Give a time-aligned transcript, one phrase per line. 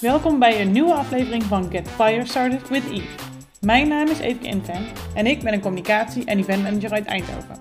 [0.00, 3.24] Welkom bij een nieuwe aflevering van Get Fire Started with Eve.
[3.60, 7.58] Mijn naam is Evke Inven en ik ben een communicatie- en eventmanager uit Eindhoven.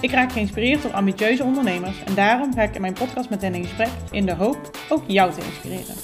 [0.00, 3.54] Ik raak geïnspireerd door ambitieuze ondernemers en daarom ga ik in mijn podcast met hen
[3.54, 5.94] in gesprek in de hoop ook jou te inspireren.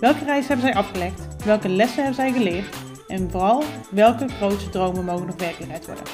[0.00, 1.44] Welke reis hebben zij afgelegd?
[1.44, 2.76] Welke lessen hebben zij geleerd?
[3.08, 6.04] En vooral, welke grootste dromen mogen nog werkelijkheid worden?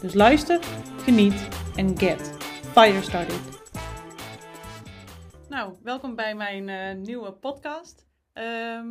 [0.00, 0.60] Dus luister,
[1.04, 2.32] geniet en get
[2.72, 3.40] fire started.
[5.48, 8.04] Nou, welkom bij mijn eh, nieuwe podcast.
[8.34, 8.88] Ehm,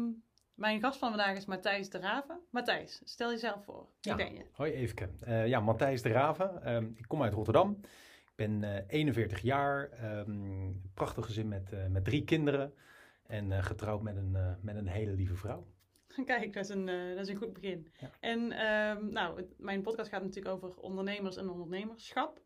[0.55, 2.39] mijn gast van vandaag is Matthijs de Raven.
[2.49, 3.87] Matthijs, stel jezelf voor.
[4.01, 4.15] Wie Ja.
[4.15, 4.45] ben je?
[4.51, 5.09] Hoi Eveke.
[5.19, 6.63] Eh, ja, Matthijs de Raven.
[6.63, 7.77] Ehm, ik kom uit Rotterdam.
[8.25, 9.89] Ik ben eh, 41 jaar.
[9.89, 12.73] ehm prachtig gezin met, eh, met drie kinderen.
[13.27, 15.67] En eh, getrouwd met een, eh, met een hele lieve vrouw.
[16.25, 17.87] Kijk, dat is een, eh, dat is een goed begin.
[17.99, 18.09] Ja.
[18.19, 18.47] En
[19.11, 22.41] nou, mijn podcast gaat natuurlijk over ondernemers en ondernemerschap.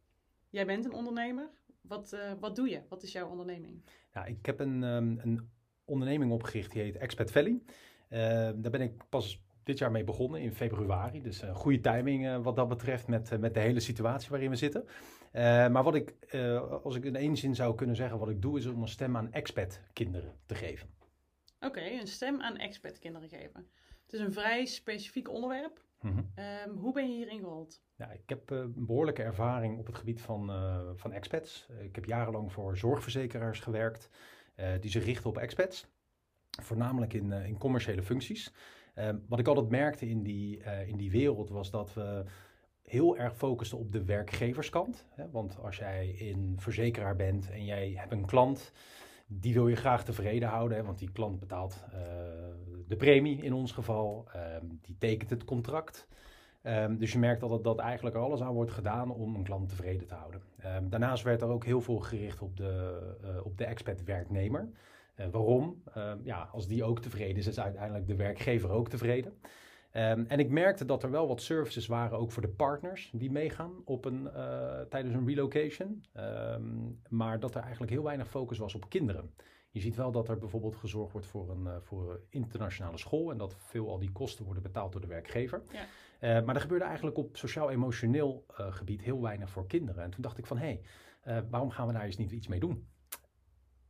[0.49, 1.49] Jij bent een ondernemer.
[1.81, 2.81] Wat, eh, wat doe je?
[2.89, 3.81] Wat is jouw onderneming?
[4.13, 5.49] Ja, ik heb een, een
[5.87, 7.61] onderneming opgericht die heet Expat Valley.
[8.09, 11.21] Ehm, daar ben ik pas dit jaar mee begonnen in februari.
[11.21, 14.49] Dus een goede timing eh, wat dat betreft met, eh, met de hele situatie waarin
[14.49, 14.85] we zitten.
[15.31, 18.41] Eh, maar wat ik, eh, als ik in één zin zou kunnen zeggen, wat ik
[18.41, 20.89] doe is om een stem aan expat kinderen te geven.
[21.59, 23.67] Oké, een stem aan expertkinderen geven.
[24.03, 25.85] Het is een vrij specifiek onderwerp.
[26.01, 26.21] Mhm.
[26.35, 27.81] Ehm, hoe ben je hierin gerold?
[27.95, 31.67] Ja, ik heb eh, een behoorlijke ervaring op het gebied van, eh, van expats.
[31.69, 34.17] Eh, ik heb jarenlang voor zorgverzekeraars gewerkt eh,
[34.79, 35.87] die zich richten op expats.
[36.61, 38.53] Voornamelijk in, eh, in commerciële functies.
[38.97, 42.23] Eh, wat ik altijd merkte in die, eh, in die wereld was dat we
[42.81, 45.05] heel erg focusten op de werkgeverskant.
[45.09, 45.29] Hè?
[45.29, 48.71] Want als jij een verzekeraar bent en jij hebt een klant,
[49.27, 50.77] die wil je graag tevreden houden.
[50.77, 50.83] Hè?
[50.83, 51.99] Want die klant betaalt eh,
[52.87, 56.07] de premie in ons geval, ehm, die tekent het contract.
[56.67, 60.07] Ehm, dus je merkt dat, dat eigenlijk alles aan wordt gedaan om een klant tevreden
[60.07, 60.41] te houden.
[60.57, 64.69] Ehm, daarnaast werd er ook heel veel gericht op de, eh, op de expat-werknemer.
[65.15, 65.81] Eh, waarom?
[65.93, 69.33] Ehm, ja, als die ook tevreden is, is uiteindelijk de werkgever ook tevreden.
[70.27, 73.71] En ik merkte dat er wel wat services waren, ook voor de partners die meegaan
[73.85, 76.03] op een, eh, tijdens een relocation.
[77.09, 79.33] Maar dat er eigenlijk heel weinig focus was op kinderen.
[79.69, 83.55] Je ziet wel dat er bijvoorbeeld gezorgd wordt voor een, voor internationale school en dat
[83.57, 85.61] veel al die kosten worden betaald door de werkgever.
[85.71, 85.85] Ja.
[86.19, 90.03] Eh, maar er gebeurde eigenlijk op sociaal-emotioneel eh, gebied heel weinig voor kinderen.
[90.03, 90.81] En toen dacht ik van, hé, hey,
[91.21, 92.87] eh, waarom gaan we daar eens niet iets mee doen?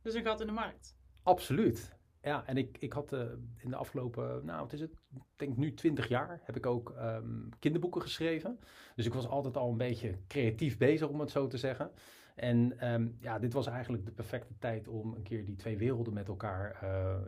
[0.02, 0.96] Dus een gat in de markt.
[1.22, 1.96] Absoluut.
[2.22, 3.12] Ja, en ik, ik had
[3.56, 6.90] in de afgelopen, nou wat is het, ik denk nu 20 jaar, heb ik ook
[6.90, 8.58] ehm, kinderboeken geschreven.
[8.94, 11.90] Dus ik was altijd al een beetje creatief bezig, om het zo te zeggen.
[12.34, 16.12] En ehm, ja, dit was eigenlijk de perfecte tijd om een keer die twee werelden
[16.12, 16.78] met elkaar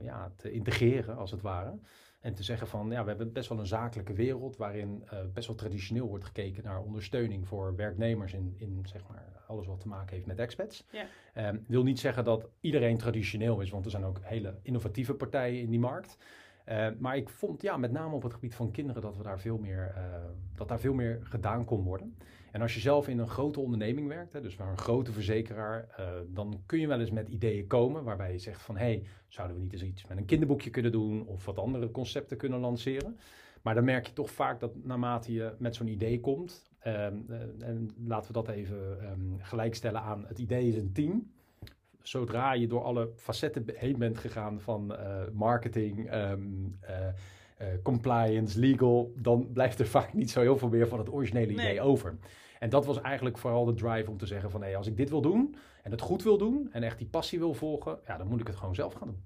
[0.03, 1.79] ja, te integreren, als het ware.
[2.21, 5.47] En te zeggen van, ja, we hebben best wel een zakelijke wereld waarin eh, best
[5.47, 9.89] wel traditioneel wordt gekeken naar ondersteuning voor werknemers in, in zeg maar, alles wat te
[9.89, 10.87] maken heeft met expats.
[10.91, 11.07] Ja.
[11.35, 15.61] Ehm, wil niet zeggen dat iedereen traditioneel is, want er zijn ook hele innovatieve partijen
[15.61, 16.19] in die markt.
[16.65, 19.41] Eh, maar ik vond ja, met name op het gebied van kinderen dat, we daar
[19.41, 20.03] veel meer, eh,
[20.55, 22.17] dat daar veel meer gedaan kon worden.
[22.53, 25.89] En als je zelf in een grote onderneming werkt, hè, dus waar een grote verzekeraar,
[25.97, 29.03] eh, dan kun je wel eens met ideeën komen waarbij je zegt van hé, hey,
[29.29, 32.61] zouden we niet eens iets met een kinderboekje kunnen doen of wat andere concepten kunnen
[32.61, 33.19] lanceren.
[33.63, 37.69] Maar dan merk je toch vaak dat naarmate je met zo'n idee komt, ehm, eh,
[37.69, 41.31] en laten we dat even ehm, gelijkstellen aan het idee is een team.
[42.03, 46.41] Zodra je door alle facetten heen bent gegaan van eh, marketing, ehm,
[46.81, 47.09] eh,
[47.61, 51.53] eh, compliance, legal, dan blijft er vaak niet zo heel veel meer van het originele
[51.53, 52.19] idee over.
[52.59, 55.11] En dat was eigenlijk vooral de drive om te zeggen van hé, als ik dit
[55.11, 58.29] wil doen en het goed wil doen en echt die passie wil volgen, ja, dan
[58.29, 59.25] moet ik het gewoon zelf gaan doen.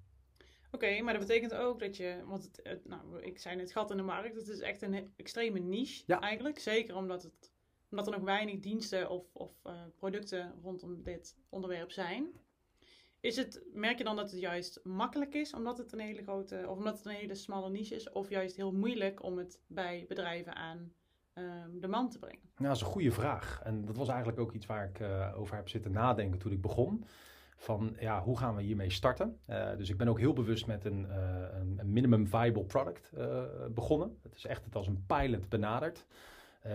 [0.71, 3.91] Oké, maar dat betekent ook dat je, want het, het- nou, ik zei net gat
[3.91, 6.21] in de markt, het is echt een extreme niche Ja.
[6.21, 6.59] eigenlijk.
[6.59, 7.53] Zeker omdat, het,
[7.91, 12.27] omdat er nog weinig diensten of, of eh, producten rondom dit onderwerp zijn.
[13.25, 16.65] Is het, merk je dan dat het juist makkelijk is omdat het een hele grote,
[16.69, 20.05] of omdat het een hele smalle niche is, of juist heel moeilijk om het bij
[20.09, 20.93] bedrijven aan
[21.33, 22.43] ehm, de man te brengen?
[22.43, 23.61] Nou, dat is een goede vraag.
[23.63, 26.61] En dat was eigenlijk ook iets waar ik eh, over heb zitten nadenken toen ik
[26.61, 27.05] begon.
[27.57, 29.39] Van ja, hoe gaan we hiermee starten?
[29.47, 33.13] Eh, dus ik ben ook heel bewust met een, eh, een, minimum viable product
[33.75, 34.19] begonnen.
[34.23, 36.07] Het is echt het als een pilot benaderd.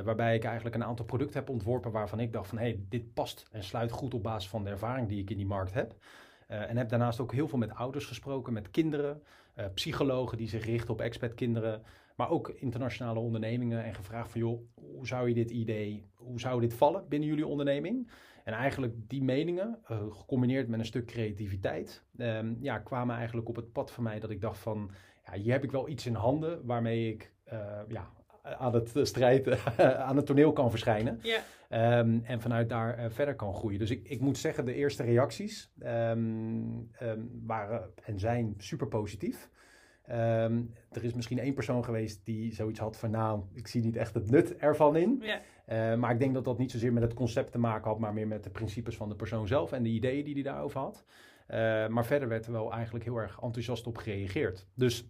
[0.03, 3.13] Waarbij ik eigenlijk een aantal producten heb ontworpen waarvan ik dacht van hé, hey, dit
[3.13, 5.95] past en sluit goed op basis van de ervaring die ik in die markt heb.
[6.49, 9.21] Eh, en heb daarnaast ook heel veel met ouders gesproken, met kinderen,
[9.53, 11.81] eh, psychologen die zich richten op expatkinderen,
[12.15, 16.61] maar ook internationale ondernemingen en gevraagd van joh, hoe zou je dit idee, hoe zou
[16.61, 18.11] dit vallen binnen jullie onderneming?
[18.43, 23.55] En eigenlijk die meningen, eh, gecombineerd met een stuk creativiteit, ehm, ja, kwamen eigenlijk op
[23.55, 24.91] het pad van mij dat ik dacht van,
[25.25, 27.33] ja, hier heb ik wel iets in handen waarmee ik
[27.87, 28.09] ja,
[28.57, 29.65] aan het eh, strijd,
[30.07, 31.19] aan het toneel kan verschijnen.
[31.21, 33.79] Ja, Ehm, en vanuit daar eh, verder kan groeien.
[33.79, 36.19] Dus ik, ik moet zeggen, de eerste reacties ehm,
[36.91, 39.49] ehm, waren en zijn super positief.
[40.03, 44.13] Er is misschien één persoon geweest die zoiets had van nou, ik zie niet echt
[44.13, 45.21] het nut ervan in.
[45.21, 45.41] Ja.
[45.65, 48.13] Eh, maar ik denk dat dat niet zozeer met het concept te maken had, maar
[48.13, 51.05] meer met de principes van de persoon zelf en de ideeën die hij daarover had.
[51.89, 54.67] Maar verder werd er wel eigenlijk heel erg enthousiast op gereageerd.
[54.73, 55.09] Dus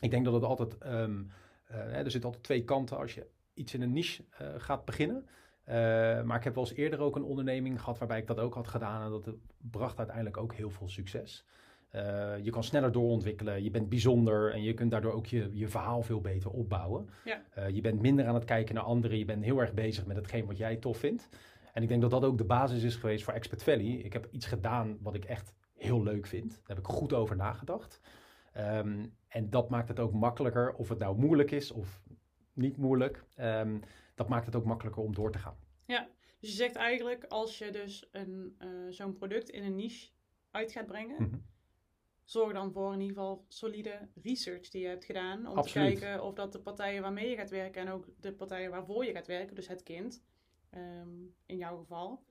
[0.00, 0.76] ik denk dat het altijd,
[1.66, 5.26] er zitten altijd twee kanten als je iets in een niche eh, gaat beginnen.
[5.64, 5.74] Eh,
[6.22, 8.68] maar ik heb wel eens eerder ook een onderneming gehad waarbij ik dat ook had
[8.68, 9.34] gedaan en dat
[9.70, 11.44] bracht uiteindelijk ook heel veel succes.
[11.90, 15.68] Eh, je kan sneller doorontwikkelen, je bent bijzonder en je kunt daardoor ook je, je
[15.68, 17.08] verhaal veel beter opbouwen.
[17.24, 17.42] Ja.
[17.54, 20.16] Eh, je bent minder aan het kijken naar anderen, je bent heel erg bezig met
[20.16, 21.28] hetgeen wat jij tof vindt.
[21.72, 23.86] En ik denk dat dat ook de basis is geweest voor Expert Valley.
[23.86, 26.50] Ik heb iets gedaan wat ik echt heel leuk vind.
[26.50, 28.00] Daar heb ik goed over nagedacht.
[28.56, 32.02] Ehm, en dat maakt het ook makkelijker, of het nou moeilijk is of
[32.52, 33.24] niet moeilijk.
[33.34, 33.78] ehm,
[34.14, 35.56] dat maakt het ook makkelijker om door te gaan.
[36.40, 40.10] Dus je zegt eigenlijk, als je dus een, eh, zo'n product in een niche
[40.50, 41.36] uit gaat brengen, Mhm.
[42.24, 45.46] zorg dan voor in ieder geval solide research die je hebt gedaan.
[45.48, 45.94] Om Absoluut.
[45.94, 49.04] te kijken of dat de partijen waarmee je gaat werken en ook de partijen waarvoor
[49.04, 50.22] je gaat werken, dus het kind,
[50.70, 51.08] ehm,
[51.46, 52.24] in jouw geval,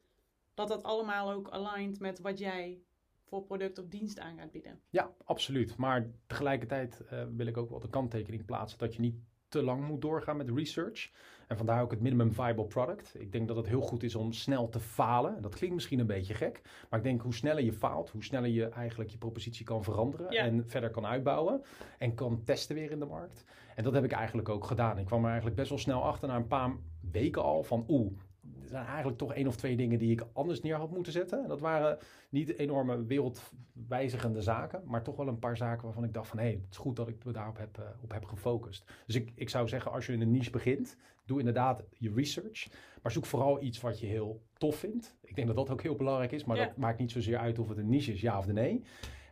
[0.54, 2.82] dat dat allemaal ook aligned met wat jij
[3.26, 4.80] voor product of dienst aan gaat bieden.
[4.90, 5.78] Ja, absoluut.
[5.78, 9.16] Maar tegelijkertijd eh, wil ik ook wel de kanttekening plaatsen dat je niet
[9.48, 11.12] te lang moet doorgaan met research.
[11.48, 13.16] En vandaar ook het minimum viable product.
[13.20, 15.36] Ik denk dat het heel goed is om snel te falen.
[15.36, 16.62] En Dat klinkt misschien een beetje gek.
[16.90, 20.32] Maar ik denk hoe sneller je faalt, hoe sneller je eigenlijk je propositie kan veranderen.
[20.32, 20.44] Ja.
[20.44, 21.62] En verder kan uitbouwen.
[21.98, 23.44] En kan testen weer in de markt.
[23.76, 24.98] En dat heb ik eigenlijk ook gedaan.
[24.98, 26.76] Ik kwam er eigenlijk best wel snel achter na een paar
[27.12, 28.12] weken al van oeh.
[28.76, 31.44] Zijn eigenlijk toch één of twee dingen die ik anders neer had moeten zetten.
[31.44, 31.98] En dat waren
[32.30, 36.50] niet enorme wereldwijzigende zaken, maar toch wel een paar zaken waarvan ik dacht van hé,
[36.50, 38.92] het is goed dat ik me daarop heb, eh, op heb gefocust.
[39.06, 42.68] Dus ik, ik zou zeggen, als je in een niche begint, doe inderdaad je research,
[43.02, 45.16] maar zoek vooral iets wat je heel tof vindt.
[45.22, 46.66] Ik denk dat dat ook heel belangrijk is, maar Ja.
[46.66, 48.84] dat maakt niet zozeer uit of het een niche is, ja of nee.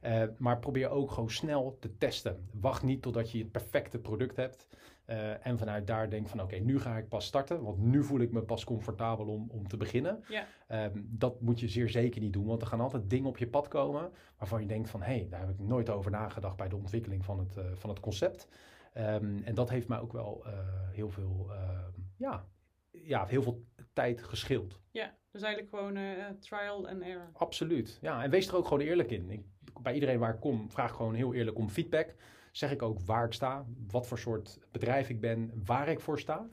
[0.04, 2.50] Eh, maar probeer ook gewoon snel te testen.
[2.54, 4.68] Wacht niet totdat je het perfecte product hebt.
[5.06, 7.64] eh, en vanuit daar denk van oké, nu ga ik pas starten.
[7.64, 10.24] Want nu voel ik me pas comfortabel om, om te beginnen.
[10.28, 10.46] Ja.
[10.68, 12.46] Ehm, dat moet je zeer zeker niet doen.
[12.46, 15.28] Want er gaan altijd dingen op je pad komen waarvan je denkt van hé, hey,
[15.30, 18.48] daar heb ik nooit over nagedacht bij de ontwikkeling van het, eh, van het concept.
[18.94, 20.46] Ehm, en dat heeft mij ook wel
[20.92, 22.46] heel veel, ehm, ja,
[22.92, 23.64] ja, heel veel
[23.94, 24.82] tijd geschild.
[24.92, 25.98] Ja, dus eigenlijk gewoon
[26.40, 27.30] trial and error.
[27.34, 27.98] Absoluut.
[28.02, 29.30] Ja, en wees er ook gewoon eerlijk in.
[29.30, 29.44] Ik,
[29.84, 32.16] bij iedereen waar ik kom, vraag ik gewoon heel eerlijk om feedback.
[32.52, 36.20] Zeg ik ook waar ik sta, wat voor soort bedrijf ik ben, waar ik voor
[36.20, 36.48] sta.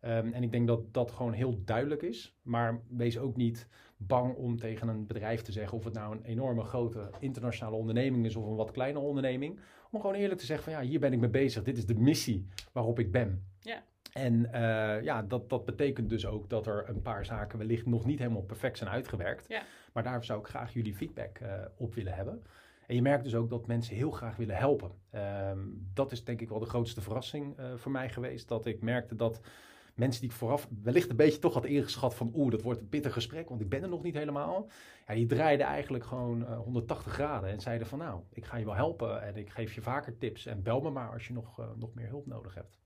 [0.00, 2.36] Ehm, en ik denk dat dat gewoon heel duidelijk is.
[2.42, 6.24] Maar wees ook niet bang om tegen een bedrijf te zeggen of het nou een
[6.24, 9.60] enorme grote internationale onderneming is of een wat kleinere onderneming.
[9.90, 11.62] Om gewoon eerlijk te zeggen van ja, hier ben ik mee bezig.
[11.62, 13.44] Dit is de missie waarop ik ben.
[13.60, 13.82] Ja.
[14.12, 18.04] En eh, ja, dat, dat betekent dus ook dat er een paar zaken wellicht nog
[18.04, 19.44] niet helemaal perfect zijn uitgewerkt.
[19.48, 19.62] Ja.
[19.92, 22.42] Maar daar zou ik graag jullie feedback eh, op willen hebben.
[22.86, 24.90] En je merkt dus ook dat mensen heel graag willen helpen.
[25.10, 25.58] Ehm,
[25.94, 28.48] dat is denk ik wel de grootste verrassing eh, voor mij geweest.
[28.48, 29.40] Dat ik merkte dat
[29.94, 32.88] mensen die ik vooraf wellicht een beetje toch had ingeschat van oeh, dat wordt een
[32.88, 34.68] pittig gesprek, want ik ben er nog niet helemaal.
[35.06, 38.64] Ja, die draaiden eigenlijk gewoon eh, 180 graden en zeiden van nou, ik ga je
[38.64, 41.58] wel helpen en ik geef je vaker tips en bel me maar als je nog,
[41.60, 42.78] eh, nog meer hulp nodig hebt.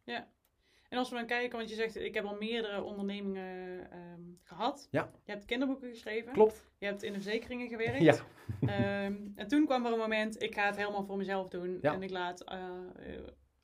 [0.91, 4.89] En als we dan kijken, want je zegt, ik heb al meerdere ondernemingen ehm, gehad.
[4.91, 5.11] Ja.
[5.25, 6.33] Je hebt kinderboeken geschreven.
[6.33, 6.71] Klopt.
[6.79, 8.01] Je hebt in de verzekeringen gewerkt.
[8.01, 8.15] Ja.
[8.61, 11.79] Ehm, en toen kwam er een moment, ik ga het helemaal voor mezelf doen.
[11.83, 11.93] Ja.
[11.95, 12.59] En ik laat eh,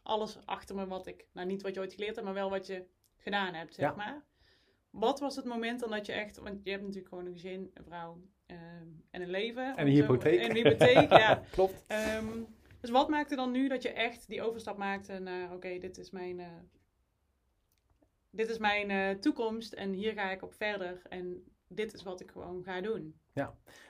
[0.03, 2.67] alles achter me wat ik, nou niet wat je ooit geleerd hebt, maar wel wat
[2.67, 2.85] je
[3.17, 3.95] gedaan hebt, zeg Ja.
[3.97, 4.25] maar.
[4.91, 7.71] Wat was het moment dan dat je echt, want je hebt natuurlijk gewoon een gezin,
[7.75, 9.77] een vrouw ehm, en een leven.
[9.77, 10.41] En een zo- hypotheek.
[10.41, 11.43] En een hypotheek, ja.
[11.51, 11.85] Klopt.
[12.81, 16.11] Dus wat maakte dan nu dat je echt die overstap maakte naar, oké, dit is
[16.11, 16.47] mijn, eh,
[18.37, 22.21] dit is mijn eh, toekomst en hier ga ik op verder en dit is wat
[22.21, 23.15] ik gewoon ga doen.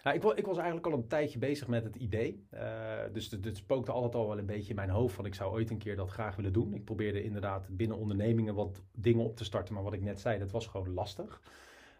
[0.03, 2.47] Nou, ik, ik was eigenlijk al een tijdje bezig met het idee.
[2.51, 5.53] Eh, dus het, spookte altijd al wel een beetje in mijn hoofd van ik zou
[5.53, 6.75] ooit een keer dat graag willen doen.
[6.75, 10.39] Ik probeerde inderdaad binnen ondernemingen wat dingen op te starten, maar wat ik net zei,
[10.39, 11.41] dat was gewoon lastig.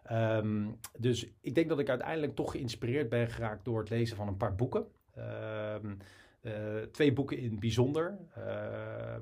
[0.03, 4.27] Ehm, dus ik denk dat ik uiteindelijk toch geïnspireerd ben geraakt door het lezen van
[4.27, 4.87] een paar boeken.
[5.13, 5.95] Ehm,
[6.41, 6.53] eh,
[6.91, 8.17] twee boeken in bijzonder,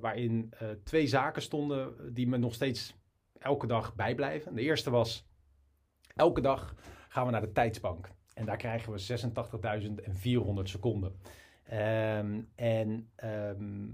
[0.01, 0.53] waarin
[0.83, 2.95] twee zaken stonden die me nog steeds
[3.39, 4.55] elke dag bijblijven.
[4.55, 5.27] De eerste was,
[6.15, 6.75] elke dag
[7.09, 8.09] gaan we naar de tijdsbank.
[8.33, 11.19] En daar krijgen we 86.400 seconden.
[11.63, 13.87] Ehm, en ehm,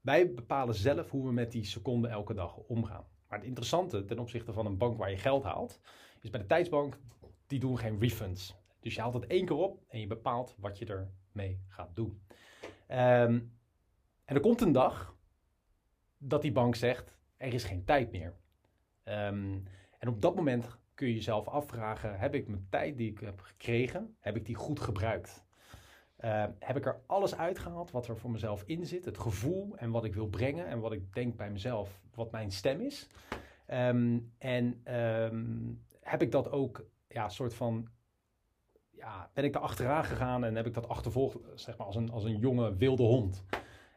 [0.00, 3.04] wij bepalen zelf hoe we met die seconden elke dag omgaan.
[3.28, 5.80] Maar het interessante ten opzichte van een bank waar je geld haalt,
[6.20, 6.98] is bij de tijdsbank,
[7.46, 8.56] die doen geen refunds.
[8.80, 12.22] Dus je haalt het één keer op en je bepaalt wat je ermee gaat doen.
[12.86, 13.40] Ehm,
[14.24, 15.16] en er komt een dag
[16.18, 18.34] dat die bank zegt, er is geen tijd meer.
[19.02, 19.58] Ehm,
[19.98, 23.40] en op dat moment kun je jezelf afvragen: heb ik mijn tijd die ik heb
[23.40, 25.44] gekregen, heb ik die goed gebruikt?
[26.24, 29.04] Uh, heb ik er alles uitgehaald wat er voor mezelf in zit.
[29.04, 32.50] Het gevoel en wat ik wil brengen en wat ik denk bij mezelf, wat mijn
[32.50, 33.08] stem is.
[33.68, 34.82] Um, en
[36.00, 37.88] heb ik dat ook, ja, soort van,
[38.90, 42.10] ja, ben ik er achteraan gegaan en heb ik dat achtervolgd, zeg maar, als een,
[42.10, 43.44] als een jonge wilde hond.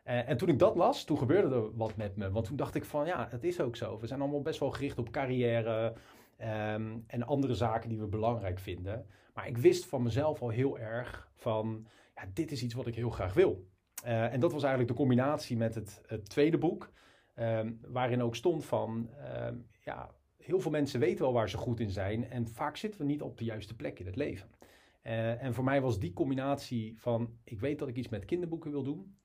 [0.06, 2.32] Uh, en toen ik dat las, toen gebeurde er wat met me.
[2.32, 4.00] Want toen dacht ik van, ja, het is ook zo.
[4.00, 5.94] We zijn allemaal best wel gericht op carrière
[6.40, 9.06] um, en andere zaken die we belangrijk vinden.
[9.34, 12.96] Maar ik wist van mezelf al heel erg van, ja, dit is iets wat ik
[12.96, 13.68] heel graag wil.
[14.06, 16.92] Uh, en dat was eigenlijk de combinatie met het, tweede boek.
[17.36, 19.10] Um, waarin ook stond van,
[19.46, 23.00] um, ja, heel veel mensen weten wel waar ze goed in zijn en vaak zitten
[23.00, 24.50] we niet op de juiste plek in het leven.
[25.04, 28.72] Uh, en voor mij was die combinatie van, ik weet dat ik iets met kinderboeken
[28.72, 29.16] wil doen,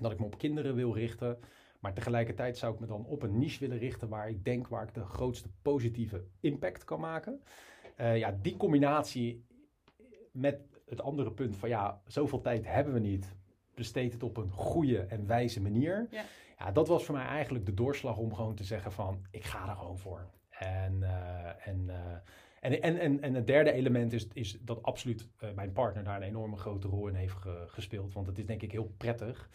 [0.00, 1.38] dat ik me op kinderen wil richten,
[1.80, 4.82] maar tegelijkertijd zou ik me dan op een niche willen richten waar ik denk waar
[4.82, 7.42] ik de grootste positieve impact kan maken.
[8.00, 9.44] Uh, ja, die combinatie
[10.32, 13.34] met het andere punt van ja, zoveel tijd hebben we niet,
[13.74, 16.06] besteed het op een goede en wijze manier.
[16.10, 16.24] Ja.
[16.58, 16.72] ja.
[16.72, 19.76] dat was voor mij eigenlijk de doorslag om gewoon te zeggen van ik ga er
[19.76, 20.26] gewoon voor.
[20.48, 21.94] En, uh, en, uh,
[22.60, 26.28] en, en, en, en het derde element is, is dat absoluut mijn partner daar een
[26.28, 28.12] enorme grote rol in heeft ge, gespeeld.
[28.12, 29.50] Want het is denk ik heel prettig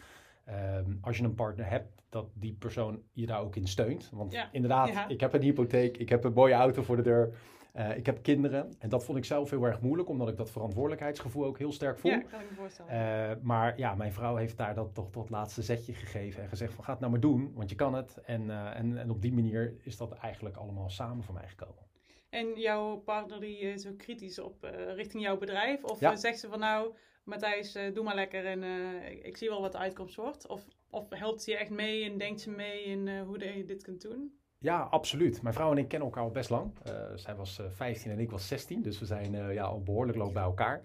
[0.48, 4.10] um, als je een partner hebt, dat die persoon je daar ook in steunt.
[4.12, 4.48] Want ja.
[4.52, 5.08] inderdaad, ja.
[5.08, 7.34] ik heb een hypotheek, ik heb een mooie auto voor de deur.
[7.74, 10.50] Uh, ik heb kinderen en dat vond ik zelf heel erg moeilijk, omdat ik dat
[10.50, 12.10] verantwoordelijkheidsgevoel ook heel sterk voel.
[12.10, 12.92] Ja, kan ik me voorstellen.
[12.92, 16.74] Uh, maar ja, mijn vrouw heeft daar dat toch tot laatste zetje gegeven en gezegd
[16.74, 18.20] van ga het nou maar doen, want je kan het.
[18.24, 21.82] En, uh, en, en op die manier is dat eigenlijk allemaal samen voor mij gekomen.
[22.28, 25.84] En jouw partner die is ook kritisch op richting jouw bedrijf?
[25.84, 26.94] Of zegt ze van nou,
[27.26, 30.46] Matthijs, uh, doe maar lekker en uh, ik zie wel wat de uitkomst wordt?
[30.46, 33.64] Of, of helpt ze je echt mee en denkt ze mee in uh, hoe je
[33.64, 34.38] dit kunt doen?
[34.58, 35.42] Ja, absoluut.
[35.42, 36.72] Mijn vrouw en ik kennen elkaar al best lang.
[37.14, 40.42] zij was 15 en ik was 16, dus we zijn ja, al behoorlijk lang bij
[40.42, 40.82] elkaar.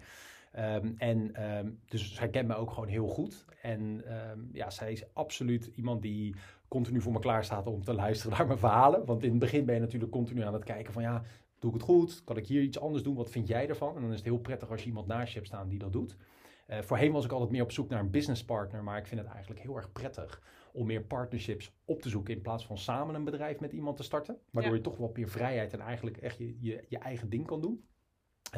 [0.58, 3.44] Um, en um, dus zij kent me ook gewoon heel goed.
[3.62, 3.80] En
[4.30, 6.34] um, ja, zij is absoluut iemand die
[6.68, 9.04] continu voor me klaar staat om te luisteren naar mijn verhalen.
[9.04, 11.22] Want in het begin ben je natuurlijk continu aan het kijken van ja,
[11.62, 12.24] doe ik het goed?
[12.24, 13.14] Kan ik hier iets anders doen?
[13.14, 13.96] Wat vind jij ervan?
[13.96, 15.92] En dan is het heel prettig als je iemand naast je hebt staan die dat
[15.92, 16.16] doet.
[16.68, 19.20] Uh, voorheen was ik altijd meer op zoek naar een business partner, maar ik vind
[19.20, 20.42] het eigenlijk heel erg prettig
[20.72, 24.02] om meer partnerships op te zoeken in plaats van samen een bedrijf met iemand te
[24.02, 24.38] starten.
[24.50, 24.78] Waardoor ja.
[24.78, 27.84] je toch wat meer vrijheid en eigenlijk echt je, je, je eigen ding kan doen.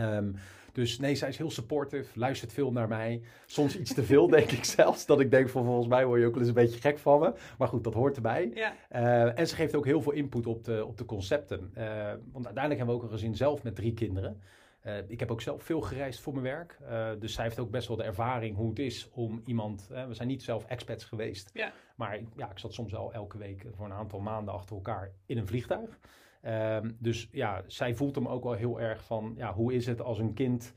[0.00, 0.36] Um,
[0.74, 3.22] dus nee, zij is heel supportive, luistert veel naar mij.
[3.46, 5.06] Soms iets te veel, denk ik zelfs.
[5.06, 7.20] Dat ik denk van volgens mij word je ook wel eens een beetje gek van
[7.20, 7.32] me.
[7.58, 8.50] Maar goed, dat hoort erbij.
[8.54, 8.74] Ja.
[8.92, 11.72] Uh, en ze geeft ook heel veel input op de, op de concepten.
[11.78, 11.84] Uh,
[12.32, 14.42] want uiteindelijk hebben we ook een gezin zelf met drie kinderen.
[14.86, 16.78] Uh, ik heb ook zelf veel gereisd voor mijn werk.
[17.20, 19.86] dus zij heeft ook best wel de ervaring hoe het is om iemand...
[20.08, 21.50] we zijn niet zelf expats geweest.
[21.52, 21.72] Ja.
[21.96, 25.38] Maar ja, ik zat soms wel elke week voor een aantal maanden achter elkaar in
[25.38, 25.98] een vliegtuig.
[26.46, 30.00] Um, dus ja, zij voelt hem ook wel heel erg van, ja, hoe is het
[30.00, 30.74] als een kind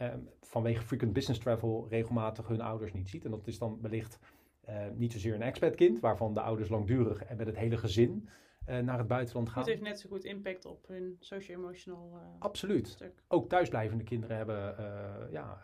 [0.00, 3.24] um, vanwege frequent business travel regelmatig hun ouders niet ziet.
[3.24, 4.18] En dat is dan wellicht
[4.68, 8.28] uh, niet zozeer een expat-kind, waarvan de ouders langdurig en met het hele gezin
[8.68, 9.58] uh, naar het buitenland gaan.
[9.58, 12.88] Het heeft net zo goed impact op hun socio-emotional uh, Absoluut.
[12.88, 13.22] Stuk.
[13.28, 14.74] Ook thuisblijvende kinderen hebben,
[15.30, 15.62] ja,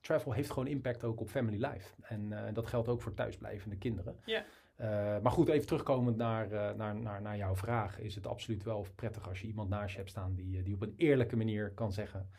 [0.00, 1.94] travel heeft gewoon impact ook op family life.
[2.02, 4.16] En dat geldt ook voor thuisblijvende kinderen.
[4.24, 4.44] Ja.
[4.82, 7.98] Uh, maar goed, even terugkomend naar, uh, naar, naar, naar jouw vraag.
[7.98, 10.82] Is het absoluut wel prettig als je iemand naast je hebt staan die, die op
[10.82, 12.30] een eerlijke manier kan zeggen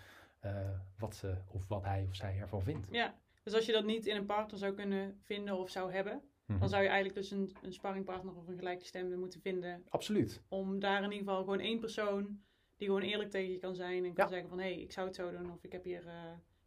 [0.45, 0.51] uh,
[0.97, 2.87] wat ze of wat hij of zij ervan vindt.
[2.91, 6.13] Ja, dus als je dat niet in een partner zou kunnen vinden of zou hebben,
[6.13, 6.59] mm-hmm.
[6.59, 9.83] dan zou je eigenlijk dus een, een sparringpartner of een gelijke stem moeten vinden.
[9.89, 10.41] Absoluut.
[10.47, 12.41] Om daar in ieder geval gewoon één persoon
[12.77, 14.31] die gewoon eerlijk tegen je kan zijn en kan ja.
[14.31, 16.03] zeggen van hé, hey, ik zou het zo doen of ik heb hier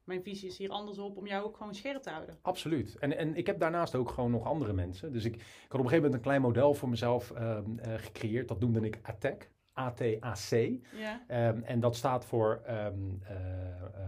[0.07, 2.39] mijn visie is hier anders op, om jou ook gewoon scherp te houden.
[2.43, 2.97] Absoluut.
[2.99, 5.13] En, en ik heb daarnaast ook gewoon nog andere mensen.
[5.13, 7.95] Dus ik, ik had op een gegeven moment een klein model voor mezelf uh, uh,
[7.97, 8.49] gecreëerd.
[8.49, 9.51] Dat noemde ik ATAC.
[9.73, 10.79] ATAC.
[10.97, 11.49] Ja.
[11.49, 13.37] Um, en dat staat voor um, uh,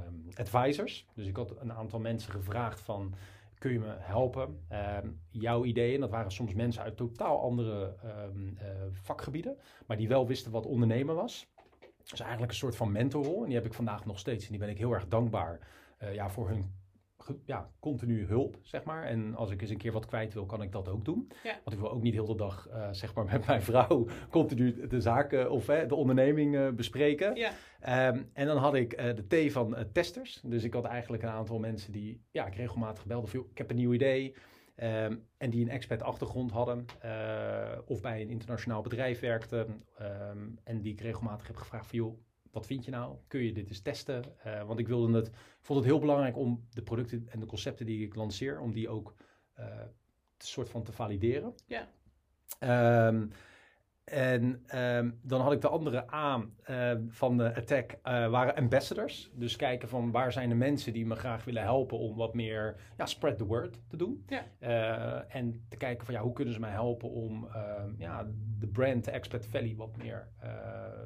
[0.07, 1.07] um, advisors.
[1.15, 3.15] Dus ik had een aantal mensen gevraagd van...
[3.59, 4.67] Kun je me helpen?
[5.31, 7.95] jouw ideeën, dat waren soms mensen uit totaal andere
[8.93, 11.49] vakgebieden, maar die wel wisten wat ondernemen was.
[12.05, 13.41] Dus eigenlijk een soort van mentorrol.
[13.41, 14.45] En die heb ik vandaag nog steeds.
[14.45, 15.59] En die ben ik heel erg dankbaar
[15.99, 16.79] ja, voor hun
[17.45, 19.05] ja, continu hulp, zeg maar.
[19.05, 21.31] En als ik eens een keer wat kwijt wil, kan ik dat ook doen.
[21.43, 21.53] Ja.
[21.65, 24.87] Want ik wil ook niet heel de dag, uh, zeg maar, met mijn vrouw continu
[24.87, 27.35] de zaken of uh, de onderneming uh, bespreken.
[27.35, 28.09] Ja.
[28.09, 30.41] Um, en dan had ik de T van testers.
[30.45, 33.71] Dus ik had eigenlijk een aantal mensen die, ja, ik regelmatig belde van, ik heb
[33.71, 34.35] een nieuw idee.
[34.77, 36.85] Um, en die een expat achtergrond hadden
[37.87, 39.83] of bij een internationaal bedrijf werkten.
[40.01, 42.19] Um, en die ik regelmatig heb gevraagd van, joh,
[42.59, 43.17] wat vind je nou?
[43.27, 44.25] Kun je dit eens testen?
[44.47, 47.87] Uh, want ik wilde het, vond het heel belangrijk om de producten en de concepten
[47.87, 49.15] die ik lanceer, om die ook
[49.59, 49.65] uh,
[50.39, 51.55] soort van te valideren.
[51.67, 51.89] Ja.
[53.09, 53.31] Um,
[54.11, 57.99] En ehm, dan had ik de andere A ehm, van de Attack, uh,
[58.29, 59.31] waren ambassadors.
[59.35, 62.77] Dus kijken van waar zijn de mensen die me graag willen helpen om wat meer
[62.97, 64.25] ja, spread the word te doen.
[64.27, 64.45] Ja.
[64.61, 68.27] Uh, en te kijken van ja, hoe kunnen ze mij helpen om ehm, ja,
[68.59, 70.51] de brand, de Expat Valley, wat meer, uh,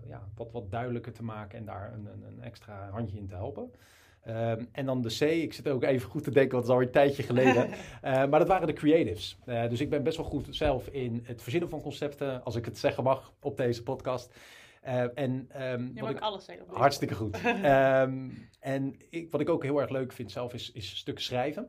[0.09, 3.35] ja, wat, wat duidelijker te maken en daar een, een, een extra handje in te
[3.35, 3.71] helpen.
[4.29, 6.71] Um, en dan de C, ik zit ook even goed te denken, want het is
[6.71, 7.69] alweer een tijdje geleden.
[7.69, 7.77] uh,
[8.31, 9.39] maar dat waren de creatives.
[9.47, 12.65] Uh, dus ik ben best wel goed zelf in het verzinnen van concepten, als ik
[12.65, 14.35] het zeggen mag op deze podcast.
[14.87, 16.67] Uh, en, um, Je mag ik, alles zeggen.
[16.69, 17.37] Hartstikke goed.
[17.45, 21.69] um, en ik, wat ik ook heel erg leuk vind zelf is, is stukken schrijven.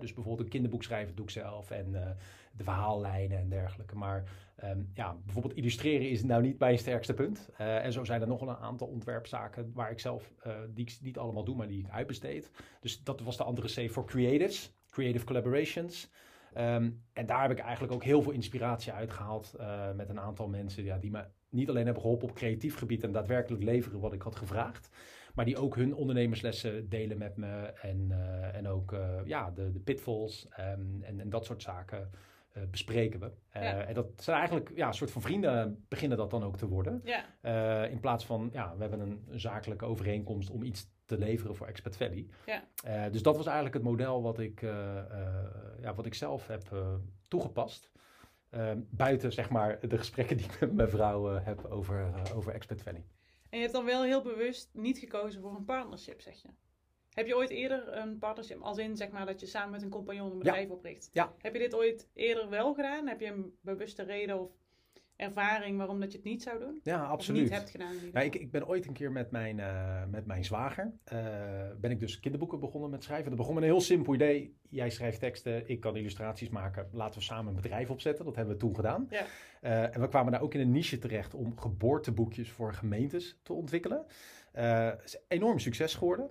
[0.00, 1.70] dus bijvoorbeeld een kinderboek schrijven doe ik zelf.
[1.70, 2.16] En
[2.56, 3.96] de verhaallijnen en dergelijke.
[3.96, 4.24] Maar
[4.64, 7.50] um, ja, bijvoorbeeld illustreren is nou niet mijn sterkste punt.
[7.60, 10.98] Uh, en zo zijn er nog een aantal ontwerpzaken waar ik zelf, uh, die ik
[11.00, 12.50] niet allemaal doe, maar die ik uitbesteed.
[12.80, 16.10] Dus dat was de andere C voor creatives, creative collaborations.
[16.58, 20.48] Um, en daar heb ik eigenlijk ook heel veel inspiratie uitgehaald uh, met een aantal
[20.48, 24.12] mensen ja, die me niet alleen hebben geholpen op creatief gebied en daadwerkelijk leveren wat
[24.12, 24.88] ik had gevraagd.
[25.34, 27.72] Maar die ook hun ondernemerslessen delen met me.
[27.82, 28.12] En,
[28.52, 32.10] en ook ja, de, de pitfalls um, en, en dat soort zaken
[32.56, 33.26] uh, bespreken we.
[33.56, 33.84] Uh, ja.
[33.84, 37.00] En dat zijn eigenlijk ja, een soort van vrienden beginnen dat dan ook te worden.
[37.04, 37.24] Ja.
[37.84, 41.56] Uh, in plaats van, ja, we hebben een, een, zakelijke overeenkomst om iets te leveren
[41.56, 42.26] voor Expat Valley.
[42.46, 43.08] Ja.
[43.08, 44.60] dus dat was eigenlijk het model wat ik,
[45.80, 46.62] ja, wat ik zelf heb
[47.28, 47.92] toegepast.
[48.90, 53.04] buiten zeg maar de gesprekken die ik met mijn vrouw heb over, over Expat Valley.
[53.50, 56.48] En je hebt dan wel heel bewust niet gekozen voor een partnership, zeg je?
[57.14, 59.88] Heb je ooit eerder een partnership, als in zeg maar dat je samen met een
[59.88, 60.74] compagnon een bedrijf ja.
[60.74, 61.10] opricht?
[61.12, 61.32] Ja.
[61.38, 63.06] Heb je dit ooit eerder wel gedaan?
[63.08, 64.50] Heb je een bewuste reden of
[65.16, 66.80] ervaring waarom dat je het niet zou doen?
[66.82, 67.42] Ja, absoluut.
[67.42, 67.94] Of niet hebt gedaan?
[68.12, 71.18] Ja, ik, ik ben ooit een keer met mijn, uh, met mijn zwager, uh,
[71.80, 73.28] ben ik dus kinderboeken begonnen met schrijven.
[73.28, 74.56] Dat begon met een heel simpel idee.
[74.68, 76.88] Jij schrijft teksten, ik kan illustraties maken.
[76.92, 78.24] Laten we samen een bedrijf opzetten.
[78.24, 79.06] Dat hebben we toen gedaan.
[79.10, 79.24] Ja.
[79.62, 83.52] Uh, en we kwamen daar ook in een niche terecht om geboorteboekjes voor gemeentes te
[83.52, 84.06] ontwikkelen.
[84.52, 86.30] Het is een enorm succes geworden.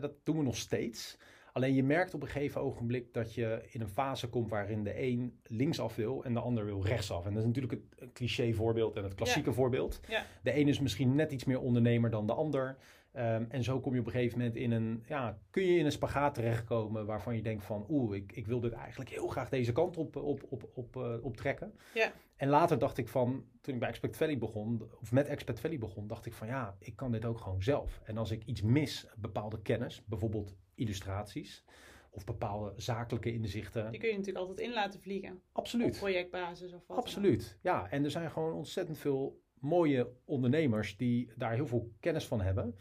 [0.00, 1.16] dat doen we nog steeds.
[1.52, 5.02] Alleen je merkt op een gegeven ogenblik dat je in een fase komt waarin de
[5.02, 7.24] een linksaf wil en de ander wil rechtsaf.
[7.26, 9.54] En dat is natuurlijk het cliché voorbeeld en het klassieke Ja.
[9.54, 10.00] voorbeeld.
[10.08, 10.24] Ja.
[10.42, 12.76] De een is misschien net iets meer ondernemer dan de ander.
[13.18, 15.84] Um, en zo kom je op een gegeven moment in een, ja, kun je in
[15.84, 19.48] een spagaat terechtkomen waarvan je denkt van, oeh, ik, ik wil dit eigenlijk heel graag
[19.48, 21.74] deze kant op, op, op, op, uh, op trekken.
[21.94, 22.12] Ja.
[22.36, 25.78] En later dacht ik van, toen ik bij Expect Valley begon, of met Expect Valley
[25.78, 28.00] begon, dacht ik van, ja, ik kan dit ook gewoon zelf.
[28.04, 31.64] En als ik iets mis, bepaalde kennis, bijvoorbeeld illustraties,
[32.10, 33.90] of bepaalde zakelijke inzichten.
[33.90, 35.42] Die kun je natuurlijk altijd in laten vliegen.
[35.52, 35.94] Absoluut.
[35.94, 36.96] Op projectbasis of wat.
[36.96, 37.90] Absoluut, ja.
[37.90, 42.78] En er zijn gewoon ontzettend veel mooie ondernemers die daar heel veel kennis van hebben.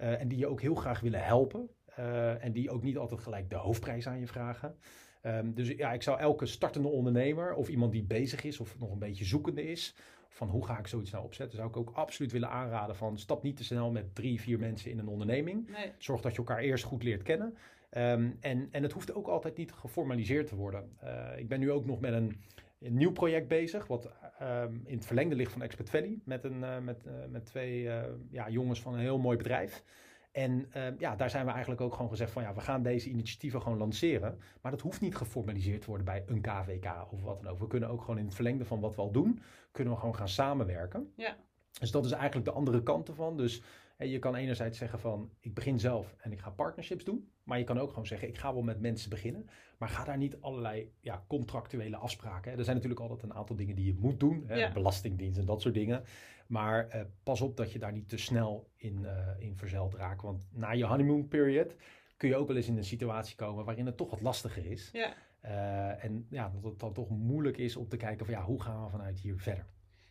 [0.00, 1.70] Uh, en die je ook heel graag willen helpen.
[1.98, 4.76] Uh, en die ook niet altijd gelijk de hoofdprijs aan je vragen.
[5.22, 8.92] Um, dus ja, ik zou elke startende ondernemer of iemand die bezig is of nog
[8.92, 9.94] een beetje zoekende is,
[10.28, 13.42] van hoe ga ik zoiets nou opzetten, zou ik ook absoluut willen aanraden van stap
[13.42, 15.68] niet te snel met drie, vier mensen in een onderneming.
[15.70, 15.92] Nee.
[15.98, 17.56] Zorg dat je elkaar eerst goed leert kennen.
[17.96, 20.96] Um, en, en het hoeft ook altijd niet geformaliseerd te worden.
[21.04, 22.40] Uh, ik ben nu ook nog met een,
[22.80, 24.10] een nieuw project bezig, wat
[24.42, 27.88] um, in het verlengde ligt van Expert Valley, met, een, uh, met, uh, met twee
[28.30, 29.84] ja, jongens van een heel mooi bedrijf.
[30.32, 33.08] En uh, ja, daar zijn we eigenlijk ook gewoon gezegd van ja, we gaan deze
[33.08, 34.38] initiatieven gewoon lanceren.
[34.60, 37.58] Maar dat hoeft niet geformaliseerd te worden bij een KVK of wat dan ook.
[37.58, 39.40] We kunnen ook gewoon in het verlengde van wat we al doen,
[39.70, 41.12] kunnen we gewoon gaan samenwerken.
[41.16, 41.36] Ja.
[41.80, 43.36] Dus dat is eigenlijk de andere kant ervan.
[43.36, 43.62] Dus
[44.08, 47.30] je kan enerzijds zeggen van ik begin zelf en ik ga partnerships doen.
[47.44, 49.48] Maar je kan ook gewoon zeggen ik ga wel met mensen beginnen.
[49.78, 52.58] Maar ga daar niet allerlei ja, contractuele afspraken.
[52.58, 54.44] Er zijn natuurlijk altijd een aantal dingen die je moet doen.
[54.46, 54.72] Hè, Ja.
[54.72, 56.02] Belastingdienst en dat soort dingen.
[56.46, 60.22] Maar eh, pas op dat je daar niet te snel in, eh, in verzeild raakt.
[60.22, 61.74] Want na je honeymoon period
[62.16, 64.90] kun je ook wel eens in een situatie komen waarin het toch wat lastiger is.
[64.92, 65.14] Ja.
[65.44, 68.62] Uh, en ja, dat het dan toch moeilijk is om te kijken van ja, hoe
[68.62, 69.66] gaan we vanuit hier verder?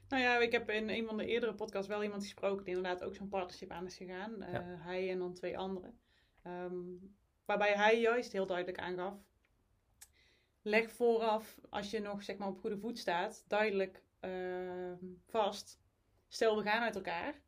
[0.09, 3.03] Nou ja, ik heb in een van de eerdere podcasts wel iemand gesproken die inderdaad
[3.03, 4.43] ook zo'n partnership aan is gegaan.
[4.43, 4.63] Uh, Ja.
[4.63, 5.99] Hij en dan twee anderen.
[6.43, 9.15] Um, waarbij hij juist heel duidelijk aangaf.
[10.61, 14.93] Leg vooraf, als je nog zeg maar op goede voet staat, duidelijk uh,
[15.25, 15.79] vast.
[16.27, 17.41] Stel we gaan uit elkaar.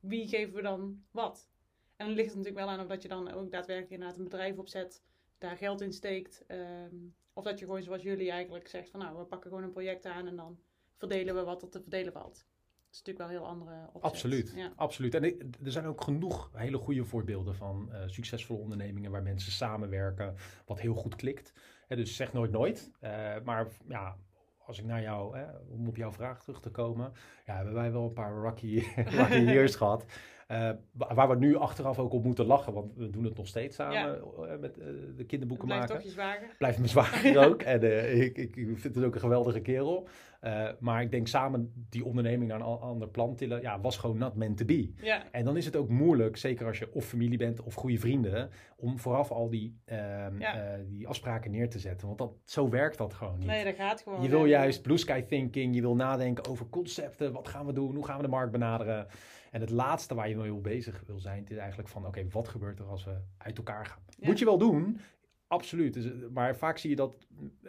[0.00, 1.50] Wie geven we dan wat?
[1.96, 4.24] En dan ligt het natuurlijk wel aan of dat je dan ook daadwerkelijk inderdaad een
[4.24, 5.02] bedrijf opzet,
[5.38, 6.44] daar geld in steekt.
[6.48, 9.72] Um, of dat je gewoon zoals jullie eigenlijk zegt van nou, we pakken gewoon een
[9.72, 10.58] project aan en dan
[10.98, 12.34] verdelen we wat er te verdelen valt.
[12.34, 14.02] Dat is natuurlijk wel een heel andere opzet.
[14.10, 14.72] Absoluut, Ja.
[14.76, 15.14] absoluut.
[15.14, 15.22] En
[15.64, 20.34] er zijn ook genoeg hele goede voorbeelden van eh, succesvolle ondernemingen waar mensen samenwerken,
[20.66, 21.52] wat heel goed klikt.
[21.86, 22.90] Hè, dus zeg nooit nooit.
[23.00, 23.10] Eh,
[23.44, 24.16] maar ja,
[24.58, 27.12] als ik naar jou, hè, om op jouw vraag terug te komen,
[27.46, 28.82] ja, hebben wij wel een paar rocky,
[29.18, 30.04] rocky years gehad.
[30.52, 33.76] Uh, waar we nu achteraf ook op moeten lachen, want we doen het nog steeds
[33.76, 34.14] samen Ja.
[34.14, 36.02] eh, met eh, de kinderboeken Blijft maken.
[36.02, 36.54] toch je zwager.
[36.58, 37.62] Blijft mijn zwager ook.
[37.62, 40.08] En eh, ik, ik vind het ook een geweldige kerel.
[40.38, 44.18] Eh, maar ik denk samen die onderneming naar een ander plan tillen, ja, was gewoon
[44.18, 44.92] not meant to be.
[44.96, 47.98] Ja, En dan is het ook moeilijk, zeker als je of familie bent of goede
[47.98, 50.54] vrienden, om vooraf al die, ehm, Ja.
[50.74, 52.06] eh, die afspraken neer te zetten.
[52.06, 53.46] Want dat, zo werkt dat gewoon niet.
[53.46, 54.22] nee, dat gaat gewoon.
[54.22, 54.46] Je wil hè.
[54.46, 58.16] juist blue sky thinking, je wil nadenken over concepten, wat gaan we doen, hoe gaan
[58.16, 59.06] we de markt benaderen.
[59.50, 62.78] En het laatste waar je mee bezig wil zijn, is eigenlijk van oké, wat gebeurt
[62.78, 64.02] er als we uit elkaar gaan?
[64.18, 64.26] Ja.
[64.26, 65.00] Moet je wel doen,
[65.46, 65.94] absoluut.
[65.94, 67.26] Dus, eh, maar vaak zie je dat,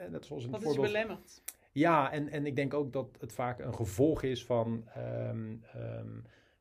[0.10, 0.93] net zoals in het Dat is voorbeeld...
[0.93, 1.41] belemmerd.
[1.71, 5.55] Ja, en, en ik denk ook dat het vaak een gevolg is van ehm,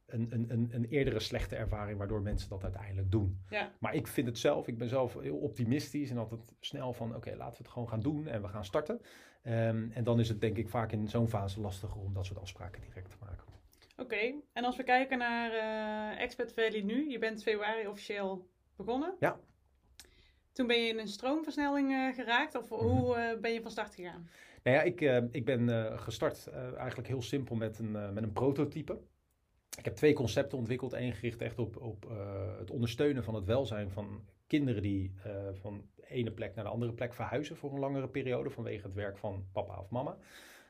[0.07, 3.41] een, een, een, een eerdere slechte ervaring, waardoor mensen dat uiteindelijk doen.
[3.49, 3.73] Ja.
[3.79, 7.31] Maar ik vind het zelf, ik ben zelf heel optimistisch en altijd snel van, oké,
[7.37, 9.01] laten we het gewoon gaan doen en we gaan starten.
[9.43, 12.41] Ehm, en dan is het denk ik vaak in zo'n fase lastiger om dat soort
[12.41, 13.45] afspraken direct te maken.
[13.97, 19.15] Oké, en als we kijken naar eh Expert Valley nu, je bent februari officieel begonnen.
[19.21, 19.39] Ja.
[20.53, 22.81] Toen ben je in een stroomversnelling eh, geraakt, of Mhm.
[22.81, 24.29] hoe eh, ben je van start gegaan?
[24.63, 28.23] Nou ja, ik, eh, ik ben eh, gestart eh, eigenlijk heel simpel met een, met
[28.23, 28.99] een prototype.
[29.79, 30.93] Ik heb twee concepten ontwikkeld.
[30.93, 32.07] Eén gericht echt op, op
[32.59, 35.13] het ondersteunen van het welzijn van kinderen die
[35.53, 38.95] van de ene plek naar de andere plek verhuizen voor een langere periode vanwege het
[38.95, 40.17] werk van papa of mama.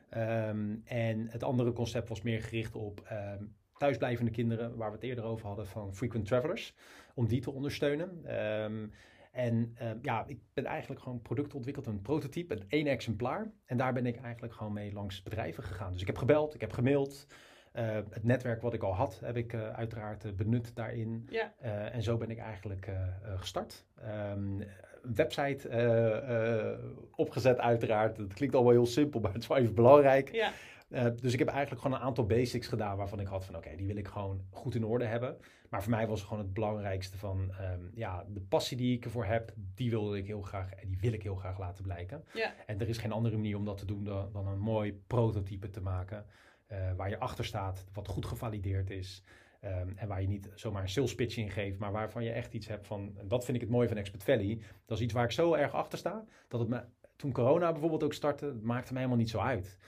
[0.09, 3.44] Ehm, en het andere concept was meer gericht op ehm,
[3.77, 6.74] thuisblijvende kinderen, waar we het eerder over hadden, van frequent travelers,
[7.14, 8.20] om die te ondersteunen.
[8.24, 8.87] Ehm,
[9.33, 13.53] en ehm, ja, ik ben eigenlijk gewoon product ontwikkeld, een prototype, een één exemplaar.
[13.64, 15.93] En daar ben ik eigenlijk gewoon mee langs bedrijven gegaan.
[15.93, 17.27] Dus ik heb gebeld, ik heb gemaild.
[17.73, 21.27] Eh, het netwerk wat ik al had, heb ik eh, uiteraard eh, benut daarin.
[21.31, 21.55] Ja,
[21.91, 22.91] en zo ben ik eigenlijk
[23.37, 23.87] gestart.
[23.95, 24.61] Ehm,
[25.03, 26.79] een website eh, eh,
[27.14, 28.17] opgezet uiteraard.
[28.17, 30.33] Het klinkt allemaal heel simpel, maar het is wel even belangrijk.
[30.33, 30.53] ja,
[30.88, 33.77] Eh, dus ik heb eigenlijk gewoon een aantal basics gedaan waarvan ik had van oké,
[33.77, 35.37] die wil ik gewoon goed in orde hebben.
[35.70, 39.24] Maar voor mij was gewoon het belangrijkste van ehm, ja, de passie die ik ervoor
[39.24, 42.24] heb, die wilde ik heel graag en die wil ik heel graag laten blijken.
[42.35, 44.92] ja, En er is geen andere manier om dat te doen dan, dan een mooi
[45.07, 46.24] prototype te maken.
[46.66, 49.22] eh, waar je achter staat, wat goed gevalideerd is.
[49.61, 52.55] ehm, en waar je niet zomaar een sales pitch in geeft, maar waarvan je echt
[52.55, 53.12] iets hebt van.
[53.18, 54.61] En dat vind ik het mooie van Expert Valley.
[54.87, 56.24] Dat is iets waar ik zo erg achter sta.
[56.48, 56.83] Dat het me,
[57.16, 59.79] toen corona bijvoorbeeld ook startte, het maakte me helemaal niet zo uit.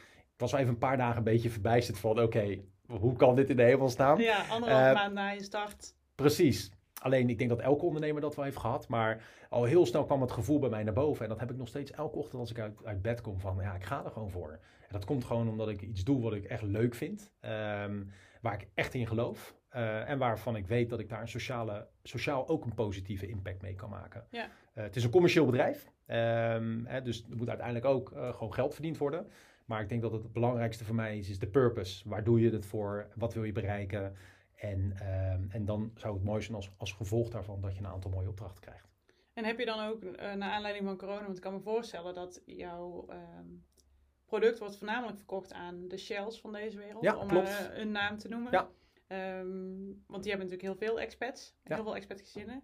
[0.40, 3.50] Ik was wel even een paar dagen een beetje verbijsterd van: oké, hoe kan dit
[3.50, 4.18] in de hemel staan?
[4.18, 5.94] ja, anderhalf Eh, maand na je start.
[6.14, 6.70] Precies.
[7.03, 8.88] Alleen ik denk dat elke ondernemer dat wel heeft gehad.
[8.88, 11.22] Maar al heel snel kwam het gevoel bij mij naar boven.
[11.22, 13.57] En dat heb ik nog steeds elke ochtend als ik uit, uit bed kom van
[13.61, 14.50] ja, ik ga er gewoon voor.
[14.81, 17.33] En dat komt gewoon omdat ik iets doe wat ik echt leuk vind.
[17.40, 18.03] ehm,
[18.40, 19.55] waar ik echt in geloof.
[19.68, 23.62] eh, en waarvan ik weet dat ik daar een sociale, sociaal ook een positieve impact
[23.62, 24.26] mee kan maken.
[24.31, 24.48] Ja.
[24.74, 25.90] Eh, het is een commercieel bedrijf.
[26.07, 29.26] ehm, hè, dus er moet uiteindelijk ook gewoon geld verdiend worden.
[29.70, 32.09] Maar ik denk dat het belangrijkste voor mij is, is de purpose.
[32.09, 33.09] Waar doe je het voor?
[33.14, 34.16] Wat wil je bereiken?
[34.56, 37.87] En, ehm, en dan zou het mooi zijn als, als gevolg daarvan dat je een
[37.87, 38.88] aantal mooie opdrachten krijgt.
[39.33, 42.14] En heb je dan ook, eh naar aanleiding van corona, want ik kan me voorstellen
[42.14, 43.46] dat jouw ehm,
[44.26, 47.90] product wordt voornamelijk verkocht aan de shells van deze wereld, Ja, om maar eh, een
[47.90, 48.52] naam te noemen.
[48.52, 48.70] Ja.
[49.06, 49.48] Ehm,
[50.06, 51.74] want die hebben natuurlijk heel veel expats, Ja.
[51.74, 52.62] heel veel expat-gezinnen.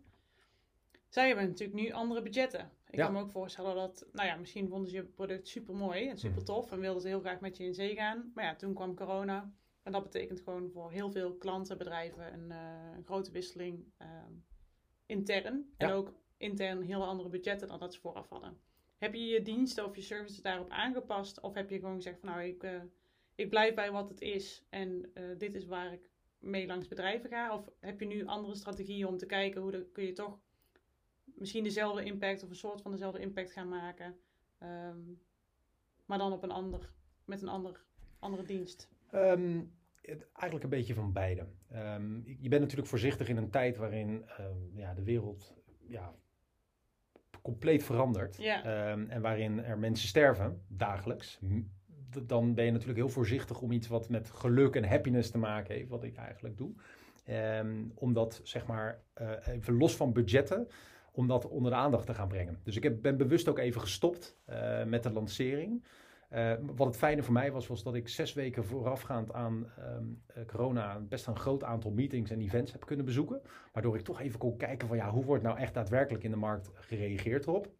[1.16, 2.70] Zij hebben natuurlijk nu andere budgetten.
[2.86, 3.04] Ik Ja.
[3.04, 6.18] kan me ook voorstellen dat, nou ja, misschien vonden ze je product super mooi en
[6.18, 8.30] super tof en wilden ze heel graag met je in zee gaan.
[8.34, 9.52] Maar ja, toen kwam corona.
[9.82, 14.32] En dat betekent gewoon voor heel veel klanten, bedrijven een, eh, een grote wisseling ehm,
[15.06, 15.72] intern.
[15.76, 15.94] En Ja.
[15.94, 18.60] ook intern heel andere budgetten dan dat ze vooraf hadden.
[18.98, 21.40] Heb je je diensten of je services daarop aangepast?
[21.40, 22.80] Of heb je gewoon gezegd van nou, ik, eh,
[23.34, 27.30] ik blijf bij wat het is en eh, dit is waar ik mee langs bedrijven
[27.30, 27.54] ga?
[27.54, 30.38] Of heb je nu andere strategieën om te kijken hoe de, kun je toch
[31.36, 34.16] misschien dezelfde impact of een soort van dezelfde impact gaan maken,
[34.58, 34.98] ehm,
[36.06, 36.92] maar dan op een ander,
[37.24, 37.84] met een ander,
[38.18, 38.88] andere dienst?
[39.10, 39.60] Ehm,
[40.00, 41.46] het- eigenlijk een beetje van beide.
[41.70, 44.24] Ehm, je bent natuurlijk voorzichtig in een tijd waarin
[44.72, 45.54] ja, de wereld
[45.86, 46.14] ja,
[47.42, 48.36] compleet verandert.
[48.36, 48.62] Ja.
[49.08, 51.40] En waarin er mensen sterven dagelijks.
[52.26, 55.74] Dan ben je natuurlijk heel voorzichtig om iets wat met geluk en happiness te maken
[55.74, 56.74] heeft, wat ik eigenlijk doe.
[57.24, 60.68] Ehm, om dat zeg maar eh, even los van budgetten,
[61.16, 62.60] om dat onder de aandacht te gaan brengen.
[62.62, 65.84] Dus ik heb, ben bewust ook even gestopt eh, met de lancering.
[66.28, 70.04] Eh, wat het fijne voor mij was, was dat ik zes weken voorafgaand aan ehm,
[70.26, 73.40] eh, corona best een groot aantal meetings en events heb kunnen bezoeken.
[73.72, 76.36] Waardoor ik toch even kon kijken van ja, hoe wordt nou echt daadwerkelijk in de
[76.36, 77.70] markt gereageerd erop.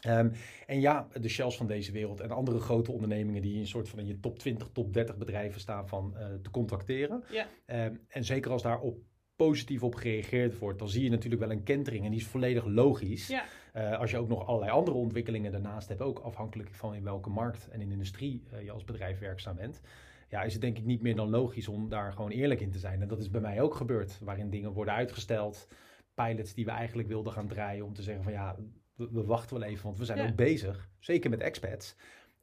[0.00, 0.30] Ehm,
[0.66, 3.88] en ja, de shells van deze wereld en andere grote ondernemingen die in een soort
[3.88, 7.24] van in je top 20, top 30 bedrijven staan van te contacteren.
[7.30, 7.46] Ja.
[7.66, 8.98] Ehm, en zeker als daarop
[9.46, 12.64] positief op gereageerd wordt, dan zie je natuurlijk wel een kentering en die is volledig
[12.64, 13.26] logisch.
[13.26, 13.44] Ja.
[13.72, 17.30] Eh, als je ook nog allerlei andere ontwikkelingen daarnaast hebt, ook afhankelijk van in welke
[17.30, 19.80] markt en in industrie eh, je als bedrijf werkzaam bent.
[20.28, 22.78] ja, is het denk ik niet meer dan logisch om daar gewoon eerlijk in te
[22.78, 23.02] zijn.
[23.02, 25.68] En dat is bij mij ook gebeurd, waarin dingen worden uitgesteld.
[26.14, 28.56] Pilots die we eigenlijk wilden gaan draaien om te zeggen van ja,
[28.94, 30.90] we, wachten wel even, want we zijn ook bezig.
[30.98, 31.96] Zeker met expats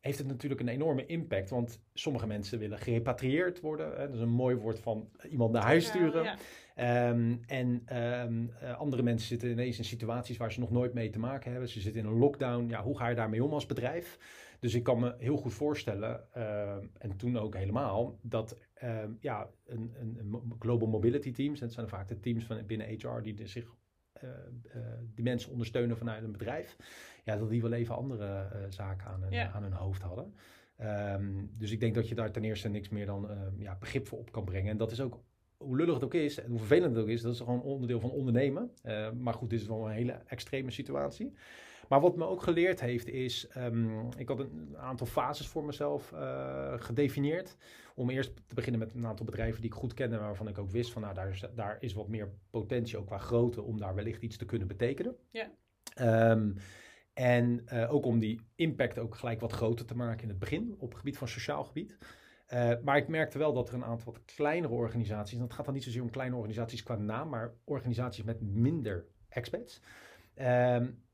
[0.05, 1.49] heeft het natuurlijk een enorme impact.
[1.49, 3.89] Want sommige mensen willen gerepatrieerd worden.
[3.89, 4.05] Hè?
[4.05, 6.38] Dat is een mooi woord van iemand naar huis sturen.
[6.75, 11.09] Ehm, en ehm, eh, andere mensen zitten ineens in situaties waar ze nog nooit mee
[11.09, 11.69] te maken hebben.
[11.69, 12.69] Ze zitten in een lockdown.
[12.69, 14.17] Ja, hoe ga je daarmee om als bedrijf?
[14.59, 18.57] Dus ik kan me heel goed voorstellen, ehm, en toen ook helemaal, dat
[19.19, 23.21] ja, een, een, een, global mobility teams, dat zijn vaak de teams van binnen HR
[23.21, 23.75] die zich
[24.23, 24.29] uh,
[25.13, 26.77] die mensen ondersteunen vanuit een bedrijf,
[27.23, 30.33] ja, dat die wel even andere zaken aan hun, aan hun hoofd hadden.
[31.57, 34.31] dus ik denk dat je daar ten eerste niks meer dan ja, begrip voor op
[34.31, 34.71] kan brengen.
[34.71, 35.23] En dat is ook
[35.57, 37.99] hoe lullig het ook is en hoe vervelend het ook is, dat is gewoon onderdeel
[37.99, 38.71] van ondernemen.
[38.83, 41.33] Uh, maar goed, dit is wel een hele extreme situatie.
[41.89, 46.11] Maar wat me ook geleerd heeft is, um, ik had een aantal fases voor mezelf
[46.11, 47.57] uh, gedefinieerd.
[47.95, 50.71] Om eerst te beginnen met een aantal bedrijven die ik goed kende, waarvan ik ook
[50.71, 53.95] wist van nou, daar is, daar is wat meer potentie ook qua grootte om daar
[53.95, 55.15] wellicht iets te kunnen betekenen.
[55.31, 55.51] Ja.
[56.31, 56.55] Um,
[57.13, 60.75] en uh, ook om die impact ook gelijk wat groter te maken in het begin
[60.77, 61.97] op het gebied van sociaal gebied.
[62.53, 65.65] Uh, maar ik merkte wel dat er een aantal wat kleinere organisaties, en het gaat
[65.65, 69.81] dan niet zozeer om kleine organisaties qua naam, maar organisaties met minder expats,
[70.36, 70.45] uh,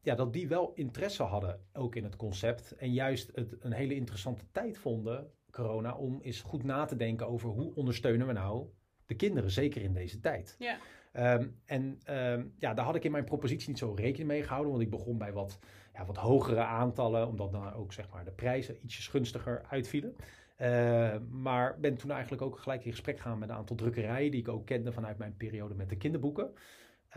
[0.01, 3.95] ja, dat die wel interesse hadden ook in het concept en juist het een hele
[3.95, 8.67] interessante tijd vonden, corona, om eens goed na te denken over hoe ondersteunen we nou
[9.05, 10.55] de kinderen, zeker in deze tijd.
[10.59, 10.77] Ja.
[11.13, 14.71] Um, en um, ja, daar had ik in mijn propositie niet zo rekening mee gehouden,
[14.71, 15.59] want ik begon bij wat,
[15.93, 20.15] ja, wat hogere aantallen, omdat dan ook zeg maar, de prijzen ietsjes gunstiger uitvielen.
[20.61, 24.39] Uh, maar ben toen eigenlijk ook gelijk in gesprek gegaan met een aantal drukkerijen die
[24.39, 26.53] ik ook kende vanuit mijn periode met de kinderboeken.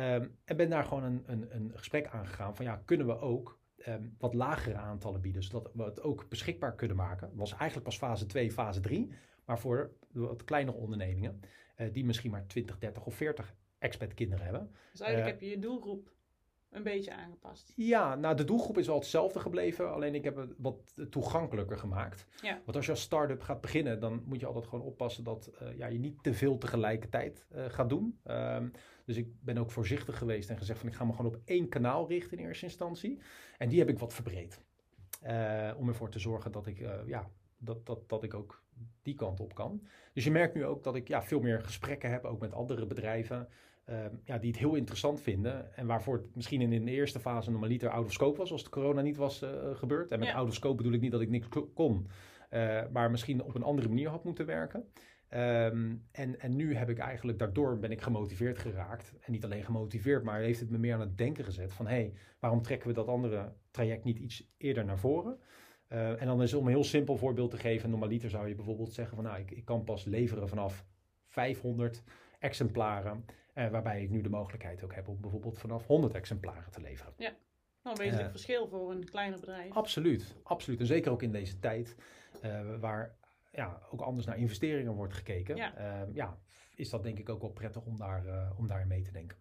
[0.00, 3.60] Um, en ben daar gewoon een, een, een gesprek aangegaan van ja, kunnen we ook
[3.86, 7.28] um, wat lagere aantallen bieden, zodat we het ook beschikbaar kunnen maken.
[7.28, 9.12] Dat was eigenlijk pas fase 2, fase 3,
[9.44, 11.40] maar voor wat kleinere ondernemingen,
[11.76, 14.70] uh, die misschien maar 20, 30 of 40 expat kinderen hebben.
[14.90, 16.13] Dus eigenlijk uh, heb je je doelgroep
[16.74, 17.72] een beetje aangepast.
[17.76, 22.26] Ja, nou de doelgroep is wel hetzelfde gebleven, alleen ik heb het wat toegankelijker gemaakt.
[22.42, 22.60] Ja.
[22.64, 25.78] Want als je als start-up gaat beginnen, dan moet je altijd gewoon oppassen dat uh,
[25.78, 28.20] ja, je niet te veel tegelijkertijd uh, gaat doen.
[28.24, 28.70] Um,
[29.04, 31.68] dus ik ben ook voorzichtig geweest en gezegd van ik ga me gewoon op één
[31.68, 33.20] kanaal richten in eerste instantie.
[33.58, 34.60] En die heb ik wat verbreed.
[35.26, 38.62] Uh, om ervoor te zorgen dat ik, ja, dat, dat, dat ik ook
[39.02, 39.86] die kant op kan.
[40.12, 42.86] Dus je merkt nu ook dat ik ja, veel meer gesprekken heb, ook met andere
[42.86, 43.48] bedrijven.
[43.84, 45.76] Ehm, ja, die het heel interessant vinden.
[45.76, 48.70] En waarvoor het misschien in de eerste fase normaliter out of scope was, als de
[48.70, 50.10] corona niet was uh, gebeurd.
[50.10, 50.34] En met ja.
[50.34, 52.06] out of scope bedoel ik niet dat ik niks kon,
[52.50, 54.84] uh, maar misschien op een andere manier had moeten werken.
[55.34, 59.12] Um, en, en nu heb ik eigenlijk, daardoor ben ik gemotiveerd geraakt.
[59.20, 61.94] En niet alleen gemotiveerd, maar heeft het me meer aan het denken gezet van hé,
[61.94, 65.38] hey, waarom trekken we dat andere traject niet iets eerder naar voren?
[65.88, 68.92] Uh, en dan is om een heel simpel voorbeeld te geven, normaliter zou je bijvoorbeeld
[68.92, 70.86] zeggen van nou, ik, ik kan pas leveren vanaf
[71.26, 72.02] 500
[72.38, 73.24] exemplaren.
[73.54, 77.12] Uh, waarbij ik nu de mogelijkheid ook heb om bijvoorbeeld vanaf 100 exemplaren te leveren.
[77.16, 77.30] Ja,
[77.82, 79.72] nou, een wezenlijk uh, verschil voor een kleiner bedrijf.
[79.72, 80.80] Absoluut, absoluut.
[80.80, 81.96] En zeker ook in deze tijd,
[82.44, 83.16] uh, waar
[83.52, 85.56] ja, ook anders naar investeringen wordt gekeken.
[85.56, 85.76] Ja.
[85.76, 86.38] Ehm, ja,
[86.74, 89.38] is dat denk ik ook wel prettig om, daar, om daarin mee te denken.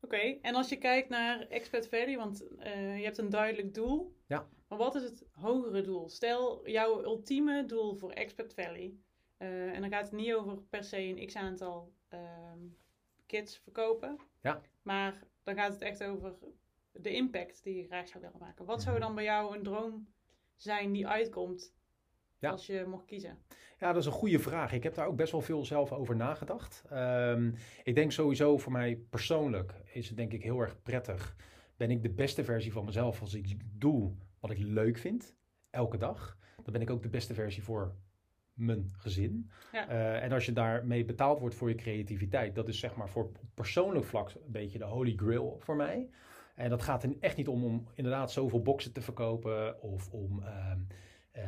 [0.00, 0.38] Oké, okay.
[0.42, 4.16] en als je kijkt naar Expert Value, want je hebt een duidelijk doel.
[4.26, 4.48] Ja.
[4.68, 6.08] Maar wat is het hogere doel?
[6.08, 8.94] Stel, jouw ultieme doel voor Expert Valley.
[9.36, 12.58] en dan gaat het niet over per se een x aantal ehm,
[13.26, 14.18] kids verkopen.
[14.40, 14.60] Ja.
[14.82, 16.34] Maar dan gaat het echt over
[16.92, 18.64] de impact die je graag zou willen maken.
[18.64, 19.04] Wat zou mhm.
[19.04, 20.08] dan bij jou een droom
[20.56, 21.74] zijn die uitkomt
[22.40, 23.38] als je mocht kiezen?
[23.78, 24.72] Ja, dat is een goede vraag.
[24.72, 26.82] Ik heb daar ook best wel veel zelf over nagedacht.
[26.92, 31.36] Um, ik denk sowieso voor mij persoonlijk is het denk ik heel erg prettig.
[31.76, 35.36] Ben ik de beste versie van mezelf als ik doe wat ik leuk vind,
[35.70, 36.36] elke dag.
[36.62, 37.94] Dan ben ik ook de beste versie voor
[38.54, 39.50] mijn gezin.
[39.72, 39.90] Ja.
[39.90, 43.30] Uh, en als je daarmee betaald wordt voor je creativiteit, dat is zeg maar voor
[43.54, 46.08] persoonlijk vlak een beetje de holy grail voor mij.
[46.54, 50.38] En dat gaat er echt niet om om inderdaad zoveel boxen te verkopen of om
[50.38, 50.72] uh,
[51.36, 51.42] uh,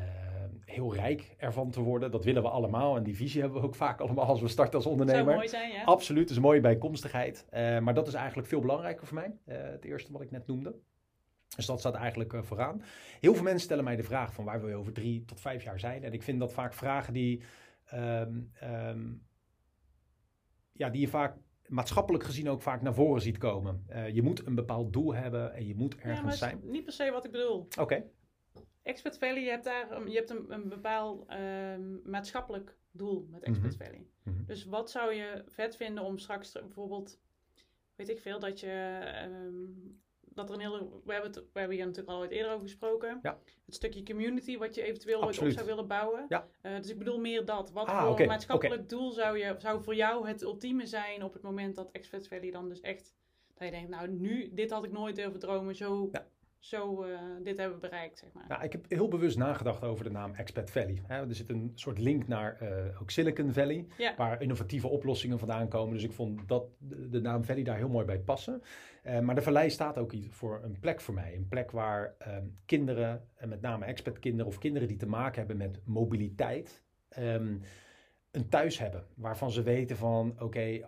[0.64, 2.11] heel rijk ervan te worden.
[2.11, 4.75] Dat willen we allemaal en die visie hebben we ook vaak allemaal als we starten
[4.75, 5.25] als ondernemer.
[5.25, 5.85] Zou mooi zijn, ja.
[5.85, 7.47] Absoluut, dat is een mooie bijkomstigheid.
[7.51, 10.47] Eh, maar dat is eigenlijk veel belangrijker voor mij, eh, het eerste wat ik net
[10.47, 10.75] noemde.
[11.57, 12.83] Dus dat staat eigenlijk uh, vooraan.
[13.21, 15.63] Heel veel mensen stellen mij de vraag van waar wil je over drie tot vijf
[15.63, 16.05] jaar zijn?
[16.05, 17.43] En ik vind dat vaak vragen die,
[17.95, 19.27] um, um,
[20.73, 23.87] ja, die je vaak maatschappelijk gezien ook vaak naar voren ziet komen.
[23.89, 26.61] Uh, je moet een bepaald doel hebben en je moet ergens ja, maar zijn.
[26.63, 27.59] Niet per se wat ik bedoel.
[27.59, 27.81] Oké.
[27.81, 28.11] Okay.
[28.83, 33.73] Expert Valley, je hebt daar je hebt een, een bepaald um, maatschappelijk doel met Expert
[33.73, 33.87] mm -hmm.
[33.87, 34.07] Valley.
[34.23, 34.45] Mm -hmm.
[34.47, 37.21] Dus wat zou je vet vinden om straks bijvoorbeeld,
[37.95, 39.01] weet ik veel, dat je
[40.37, 40.88] dat er een hele...
[41.05, 43.18] We hebben, het, we hebben hier natuurlijk al ooit eerder over gesproken.
[43.22, 43.38] Ja.
[43.66, 46.25] Het stukje community wat je eventueel ooit op zou willen bouwen.
[46.29, 46.49] Ja.
[46.61, 47.70] Eh, dus ik bedoel meer dat.
[47.70, 51.42] Wat Ah, voor maatschappelijk doel zou, je, zou voor jou het ultieme zijn op het
[51.42, 53.14] moment dat Expat Valley dan dus echt...
[53.55, 55.75] Dat je denkt, nou nu, dit had ik nooit durven dromen.
[55.75, 56.27] Zo, Ja.
[56.59, 58.45] Zo eh, dit hebben we bereikt, zeg maar.
[58.49, 61.03] Nou, ik heb heel bewust nagedacht over de naam Expat Valley.
[61.07, 64.14] Hè, er zit een soort link naar eh, ook Silicon Valley, Ja.
[64.16, 65.95] waar innovatieve oplossingen vandaan komen.
[65.95, 68.62] Dus ik vond dat de, naam Valley daar heel mooi bij passen.
[69.03, 71.35] Eh, maar de vallei staat ook iets voor een plek voor mij.
[71.37, 75.57] Een plek waar ehm, kinderen, en met name expat-kinderen of kinderen die te maken hebben
[75.57, 77.57] met mobiliteit, ehm,
[78.31, 79.05] een thuis hebben.
[79.14, 80.81] Waarvan ze weten van, oké,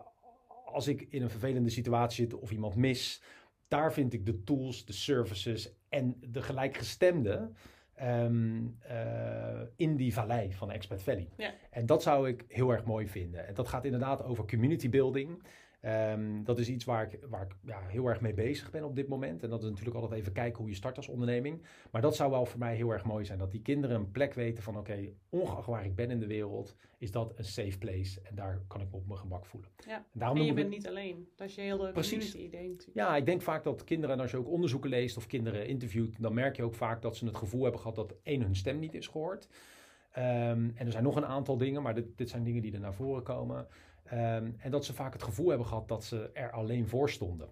[0.65, 3.23] als ik in een vervelende situatie zit of iemand mis,
[3.69, 7.51] daar vind ik de tools, de services en de gelijkgestemde
[7.95, 11.29] ehm, eh, in die vallei van Expat Valley.
[11.37, 11.55] Ja.
[11.71, 13.47] En dat zou ik heel erg mooi vinden.
[13.47, 15.43] En dat gaat inderdaad over community building.
[15.81, 18.97] Ehm, dat is iets waar ik, waar ik ja, heel erg mee bezig ben op
[18.97, 19.43] dit moment.
[19.43, 21.63] En dat is natuurlijk altijd even kijken hoe je start als onderneming.
[21.91, 23.39] Maar dat zou wel voor mij heel erg mooi zijn.
[23.39, 26.77] Dat die kinderen een plek weten van oké, ongeacht waar ik ben in de wereld,
[26.99, 28.21] is dat een safe place.
[28.23, 29.71] En daar kan ik me op mijn gemak voelen.
[29.87, 29.97] Ja.
[29.97, 31.29] En daarom En je bent niet alleen.
[31.37, 32.31] Dat is je hele Precies.
[32.31, 32.91] community natuurlijk.
[32.95, 36.23] ja, ik denk vaak dat kinderen, en als je ook onderzoeken leest of kinderen interviewt,
[36.23, 38.79] dan merk je ook vaak dat ze het gevoel hebben gehad dat één, hun stem
[38.79, 39.49] niet is gehoord.
[40.13, 42.81] Ehm, en er zijn nog een aantal dingen, maar dit, dit zijn dingen die er
[42.81, 43.67] naar voren komen.
[44.11, 47.49] Ehm, en dat ze vaak het gevoel hebben gehad dat ze er alleen voor stonden.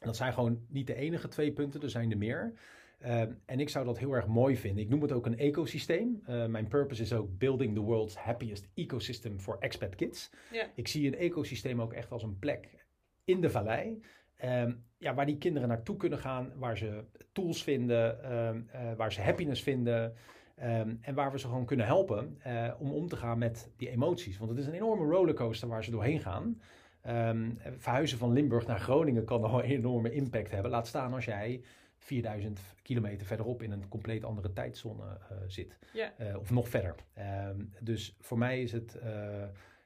[0.00, 2.52] En dat zijn gewoon niet de enige twee punten, er zijn er meer.
[2.98, 4.82] Ehm, en ik zou dat heel erg mooi vinden.
[4.82, 6.22] Ik noem het ook een ecosysteem.
[6.24, 10.30] Eh, mijn purpose is ook building the world's happiest ecosystem for expat kids.
[10.52, 10.66] Ja.
[10.74, 12.86] Ik zie een ecosysteem ook echt als een plek
[13.24, 14.00] in de vallei.
[14.36, 19.12] ehm, ja, waar die kinderen naartoe kunnen gaan, waar ze tools vinden, ehm, eh, waar
[19.12, 20.14] ze happiness vinden.
[20.56, 23.90] Ehm, en waar we ze gewoon kunnen helpen eh, om om te gaan met die
[23.90, 24.38] emoties.
[24.38, 26.60] Want het is een enorme rollercoaster waar ze doorheen gaan.
[27.02, 30.70] Ehm, verhuizen van Limburg naar Groningen kan al een enorme impact hebben.
[30.70, 31.62] Laat staan als jij
[31.96, 35.78] 4000 kilometer verderop in een compleet andere tijdzone eh, zit.
[36.18, 36.94] Eh, of nog verder.
[37.14, 38.98] Ehm, dus voor mij is, het,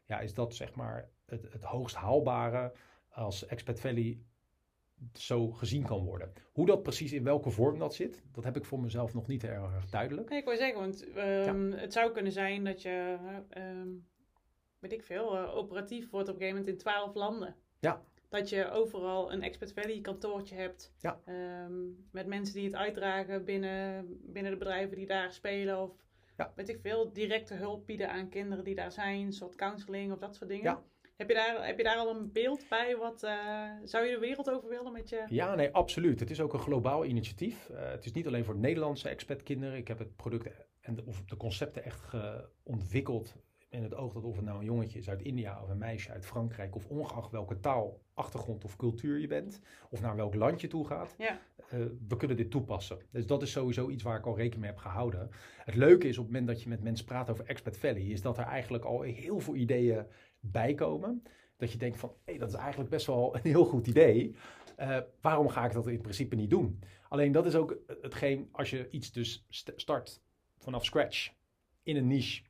[0.04, 2.72] ja, is dat zeg maar het, het hoogst haalbare
[3.08, 4.18] als Expat Valley
[5.12, 6.32] zo gezien kan worden.
[6.52, 9.42] Hoe dat precies in welke vorm dat zit, dat heb ik voor mezelf nog niet
[9.42, 10.28] heel erg duidelijk.
[10.28, 13.16] Nee, ik wou zeggen, want ehm, het zou kunnen zijn dat je,
[13.48, 13.88] ehm,
[14.78, 17.54] weet ik veel, eh, operatief wordt op een gegeven moment in twaalf landen.
[17.78, 18.02] Ja.
[18.28, 20.92] Dat je overal een Expat Valley kantoortje hebt.
[20.98, 21.20] Ja.
[21.24, 21.82] ehm,
[22.12, 25.82] met mensen die het uitdragen binnen, binnen de bedrijven die daar spelen.
[25.82, 25.92] Of
[26.36, 26.52] Ja.
[26.56, 29.26] weet ik veel, directe hulp bieden aan kinderen die daar zijn.
[29.26, 30.64] Een soort counseling of dat soort dingen.
[30.64, 30.82] Ja.
[31.20, 32.96] Heb je, daar, heb je daar al een beeld bij?
[32.96, 35.24] Wat, eh, zou je de wereld over willen met je?
[35.28, 36.20] Ja, nee, absoluut.
[36.20, 37.68] Het is ook een globaal initiatief.
[37.70, 39.76] Eh, het is niet alleen voor Nederlandse expat-kinderen.
[39.76, 40.48] Ik heb het product
[40.80, 42.14] en de, of de concepten echt
[42.62, 43.34] ontwikkeld
[43.70, 46.12] in het oog dat of het nou een jongetje is uit India of een meisje
[46.12, 50.60] uit Frankrijk of ongeacht welke taal, achtergrond of cultuur je bent of naar welk land
[50.60, 51.40] je toe gaat, Ja.
[51.56, 51.78] eh,
[52.08, 52.98] we kunnen dit toepassen.
[53.10, 55.30] Dus dat is sowieso iets waar ik al rekening mee heb gehouden.
[55.64, 58.22] Het leuke is op het moment dat je met mensen praat over Expat Valley, is
[58.22, 60.06] dat er eigenlijk al heel veel ideeën
[60.40, 61.22] bij komen.
[61.56, 64.34] Dat je denkt van, hé, dat is eigenlijk best wel een heel goed idee.
[64.76, 66.78] Eh, waarom ga ik dat in principe niet doen?
[67.08, 70.22] Alleen dat is ook hetgeen, als je iets dus st- start
[70.58, 71.32] vanaf scratch
[71.82, 72.42] in een niche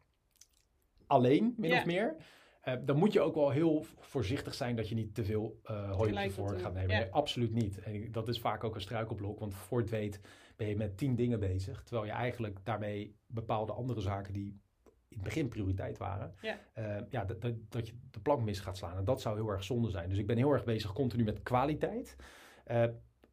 [1.07, 2.17] alleen, min of meer.
[2.61, 5.91] eh, dan moet je ook wel heel voorzichtig zijn dat je niet te veel eh
[5.97, 6.89] hooi doet, gaat nemen.
[7.01, 7.79] Nee, absoluut niet.
[7.81, 10.21] En dat is vaak ook een struikelblok, want voor het weet
[10.57, 11.83] ben je met tien dingen bezig.
[11.83, 14.61] Terwijl je eigenlijk daarmee bepaalde andere zaken die
[15.11, 16.59] in het begin prioriteit waren, Ja.
[16.73, 18.97] eh, ja, dat, dat, dat je de plank mis gaat slaan.
[18.97, 20.09] En dat zou heel erg zonde zijn.
[20.09, 22.17] Dus ik ben heel erg bezig continu met kwaliteit.
[22.65, 22.85] Eh,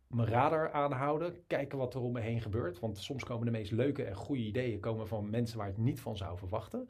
[0.08, 2.80] mijn radar aanhouden, kijken wat er om me heen gebeurt.
[2.80, 6.00] Want soms komen de meest leuke en goede ideeën komen van mensen waar ik niet
[6.00, 6.90] van zou verwachten.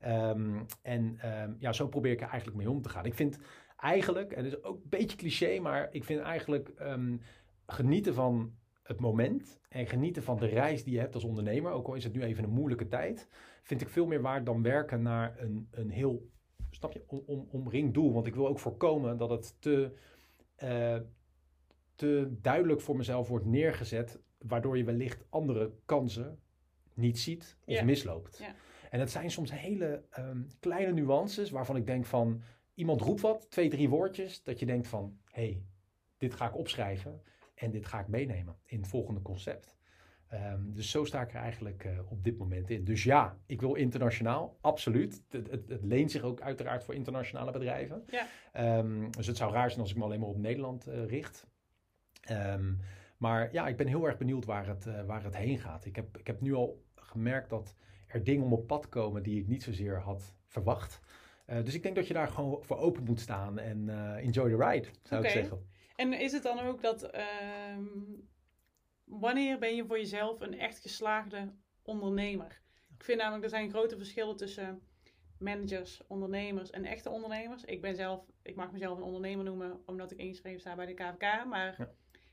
[0.00, 3.04] Ehm, en ehm, ja, zo probeer ik er eigenlijk mee om te gaan.
[3.04, 3.38] Ik vind
[3.76, 7.16] eigenlijk, en het is ook een beetje cliché, maar ik vind eigenlijk ehm,
[7.66, 11.86] genieten van het moment en genieten van de reis die je hebt als ondernemer, ook
[11.86, 13.28] al is het nu even een moeilijke tijd,
[13.68, 16.30] vind ik veel meer waard dan werken naar een, een heel,
[16.70, 18.12] snap je, om, om, omringd doel.
[18.12, 19.92] Want ik wil ook voorkomen dat het te,
[20.54, 20.96] eh,
[21.94, 26.38] te duidelijk voor mezelf wordt neergezet, waardoor je wellicht andere kansen
[26.94, 28.38] niet ziet of misloopt.
[28.38, 28.54] Ja.
[28.90, 32.42] En het zijn soms hele ehm, kleine nuances waarvan ik denk van,
[32.74, 35.62] iemand roept wat, twee, drie woordjes, dat je denkt van, hé, hey,
[36.16, 37.22] dit ga ik opschrijven
[37.54, 39.77] en dit ga ik meenemen in het volgende concept.
[40.28, 42.84] Ehm, dus zo sta ik er eigenlijk eh, op dit moment in.
[42.84, 45.22] Dus ja, ik wil internationaal, absoluut.
[45.28, 48.04] Het, het, het leent zich ook uiteraard voor internationale bedrijven.
[48.06, 48.26] Ja.
[48.52, 51.46] Ehm, dus het zou raar zijn als ik me alleen maar op Nederland eh, richt.
[52.20, 52.72] Ehm,
[53.16, 55.84] maar ja, ik ben heel erg benieuwd waar het, eh, waar het heen gaat.
[55.84, 57.74] Ik heb, ik heb nu al gemerkt dat
[58.06, 61.00] er dingen om op pad komen die ik niet zozeer had verwacht.
[61.64, 64.88] Dus ik denk dat je daar gewoon voor open moet staan en enjoy the ride,
[65.02, 65.66] zou ik zeggen.
[65.96, 67.10] En is het dan ook dat,
[69.08, 71.52] wanneer ben je voor jezelf een echt geslaagde
[71.82, 72.60] ondernemer?
[72.98, 74.82] Ik vind namelijk, er zijn grote verschillen tussen
[75.38, 77.64] managers, ondernemers en echte ondernemers.
[77.64, 80.94] Ik ben zelf, ik mag mezelf een ondernemer noemen omdat ik ingeschreven sta bij de
[80.94, 81.92] KVK, maar Ja.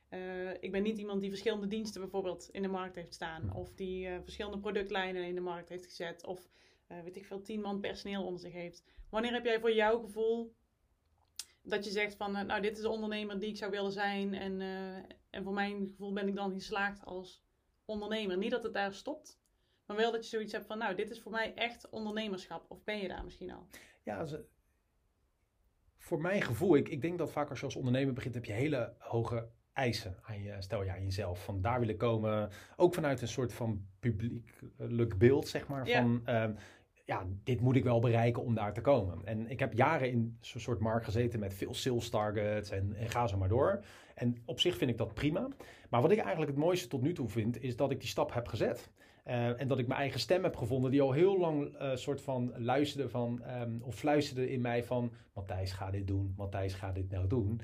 [0.10, 3.74] eh, ik ben niet iemand die verschillende diensten bijvoorbeeld in de markt heeft staan, of
[3.74, 6.50] die eh, verschillende productlijnen in de markt heeft gezet, of
[6.88, 8.84] eh, weet ik veel, tien man personeel onder zich heeft.
[9.10, 10.54] Wanneer heb jij voor jouw gevoel
[11.66, 14.34] dat je zegt van, eh, nou dit is de ondernemer die ik zou willen zijn
[14.34, 14.96] en, eh,
[15.30, 17.44] en voor mijn gevoel ben ik dan geslaagd als
[17.86, 18.38] ondernemer.
[18.38, 19.40] Niet dat het daar stopt,
[19.86, 22.66] maar wel dat je zoiets hebt van, nou, dit is voor mij echt ondernemerschap.
[22.68, 23.68] Of ben je daar misschien al?
[24.04, 24.46] Ja, ze,
[25.98, 28.52] voor mijn gevoel, ik, ik denk dat vaak als je als ondernemer begint, heb je
[28.52, 31.44] hele hoge eisen aan je, stel je aan jezelf.
[31.44, 35.88] Van daar willen komen, ook vanuit een soort van publiekelijk beeld, zeg maar.
[35.88, 36.02] Ja.
[36.02, 36.54] Van, ehm,
[37.06, 39.22] ja, dit moet ik wel bereiken om daar te komen.
[39.24, 43.28] En ik heb jaren in zo'n soort markt gezeten met veel sales targets en, ga
[43.28, 43.84] zo maar door.
[44.16, 45.48] En op zich vind ik dat prima.
[45.90, 48.34] Maar wat ik eigenlijk het mooiste tot nu toe vind, is dat ik die stap
[48.34, 48.92] heb gezet.
[49.24, 52.22] Eh, en dat ik mijn eigen stem heb gevonden, die al heel lang eh soort
[52.22, 56.92] van luisterde van, ehm, of fluisterde in mij van, Matthijs, ga dit doen, Matthijs, ga
[56.92, 57.62] dit nou doen.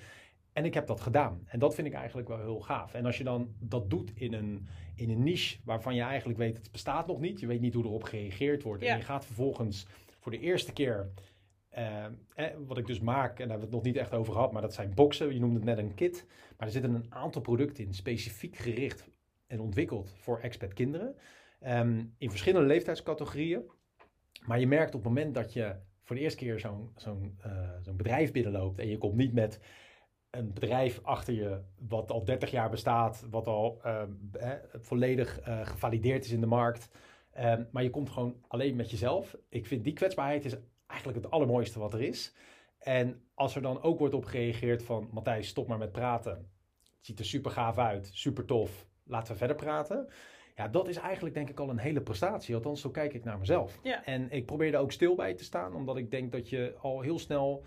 [0.54, 1.44] En ik heb dat gedaan.
[1.48, 2.94] En dat vind ik eigenlijk wel heel gaaf.
[2.94, 6.58] En als je dan dat doet in een, in een niche waarvan je eigenlijk weet,
[6.58, 7.40] het bestaat nog niet.
[7.40, 8.84] Je weet niet hoe erop gereageerd wordt.
[8.84, 8.92] Ja.
[8.92, 9.88] En je gaat vervolgens
[10.20, 11.10] voor de eerste keer,
[11.70, 12.12] eh, eh,
[12.68, 14.62] wat ik dus maak, en daar hebben we het nog niet echt over gehad, maar
[14.62, 15.34] dat zijn boxen.
[15.34, 16.26] Je noemde het net een kit.
[16.58, 19.10] Maar er zitten een aantal producten in, specifiek gericht
[19.48, 21.16] en ontwikkeld voor expat kinderen.
[21.60, 23.62] Ehm, in verschillende leeftijdscategorieën.
[24.46, 27.70] Maar je merkt op het moment dat je voor de eerste keer zo'n zo'n eh,
[27.82, 29.60] zo'n bedrijf binnenloopt en je komt niet met
[30.32, 35.66] een bedrijf achter je wat al 30 jaar bestaat, wat al ehm, eh, volledig eh,
[35.66, 36.90] gevalideerd is in de markt.
[37.32, 39.38] Ehm, maar je komt gewoon alleen met jezelf.
[39.50, 40.56] Ik vind die kwetsbaarheid is
[40.88, 42.36] eigenlijk het allermooiste wat er is.
[42.80, 46.32] En als er dan ook wordt op gereageerd van Matthijs, stop maar met praten.
[46.32, 48.86] Het ziet er super gaaf uit, super tof.
[49.04, 50.08] Laten we verder praten.
[50.56, 52.56] Ja, dat is eigenlijk denk ik al een hele prestatie.
[52.56, 53.80] Althans, zo kijk ik naar mezelf.
[53.84, 54.06] Ja.
[54.06, 57.02] En ik probeer er ook stil bij te staan, omdat ik denk dat je al
[57.02, 57.66] heel snel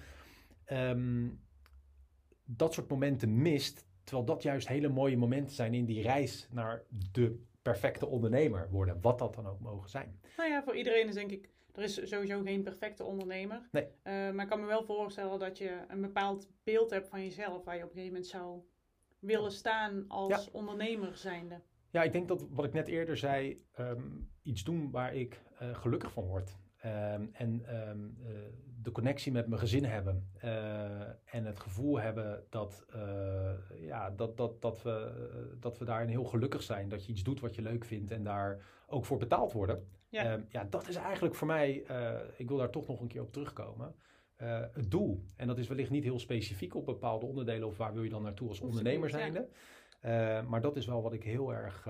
[0.65, 1.29] ehm,
[2.45, 3.87] dat soort momenten mist.
[4.05, 6.83] Terwijl dat juist hele mooie momenten zijn in die reis naar
[7.13, 9.01] de perfecte ondernemer worden.
[9.01, 10.21] Wat dat dan ook mogen zijn.
[10.37, 13.69] Nou ja, voor iedereen is denk ik, er is sowieso geen perfecte ondernemer.
[13.73, 13.87] Nee.
[14.03, 17.65] Eh, maar ik kan me wel voorstellen dat je een bepaald beeld hebt van jezelf,
[17.65, 18.63] waar je op een gegeven moment zou
[19.19, 21.61] willen staan als ondernemer zijnde.
[21.91, 24.03] Ja, ik denk dat wat ik net eerder zei, ehm,
[24.43, 26.57] iets doen waar ik eh, gelukkig van word.
[26.77, 28.33] Ehm, en ehm, eh,
[28.85, 30.31] de connectie met mijn gezin hebben.
[30.41, 35.85] eh, en het gevoel hebben dat, eh, ja, dat, dat, dat, we, eh, dat we
[35.85, 36.89] daarin heel gelukkig zijn.
[36.89, 39.89] Dat je iets doet wat je leuk vindt en daar ook voor betaald worden.
[40.09, 40.25] Ja.
[40.25, 41.85] Ehm, ja, dat is eigenlijk voor mij,
[42.37, 43.95] ik wil daar toch nog een keer op terugkomen.
[44.73, 45.25] het doel.
[45.37, 48.23] En dat is wellicht niet heel specifiek op bepaalde onderdelen of waar wil je dan
[48.23, 49.49] naartoe als ondernemer zijnde.
[50.01, 51.85] Eh, maar dat is wel wat ik heel erg,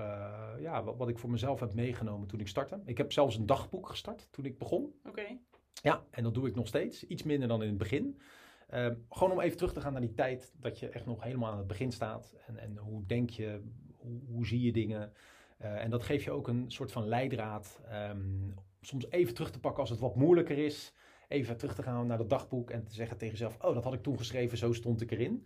[0.59, 2.81] ja, wat, wat ik voor mezelf heb meegenomen toen ik startte.
[2.85, 4.93] Ik heb zelfs een dagboek gestart toen ik begon.
[5.07, 5.37] Oké,
[5.81, 7.07] Ja, en dat doe ik nog steeds.
[7.07, 8.19] Iets minder dan in het begin.
[8.67, 11.51] Eh, gewoon om even terug te gaan naar die tijd dat je echt nog helemaal
[11.51, 12.35] aan het begin staat.
[12.47, 13.61] En, en hoe denk je,
[13.97, 15.13] hoe, hoe zie je dingen.
[15.57, 17.81] Eh, en dat geeft je ook een soort van leidraad.
[17.89, 18.49] ehm,
[18.81, 20.93] soms even terug te pakken als het wat moeilijker is.
[21.27, 23.93] Even terug te gaan naar dat dagboek en te zeggen tegen jezelf: Oh, dat had
[23.93, 25.45] ik toen geschreven, zo stond ik erin.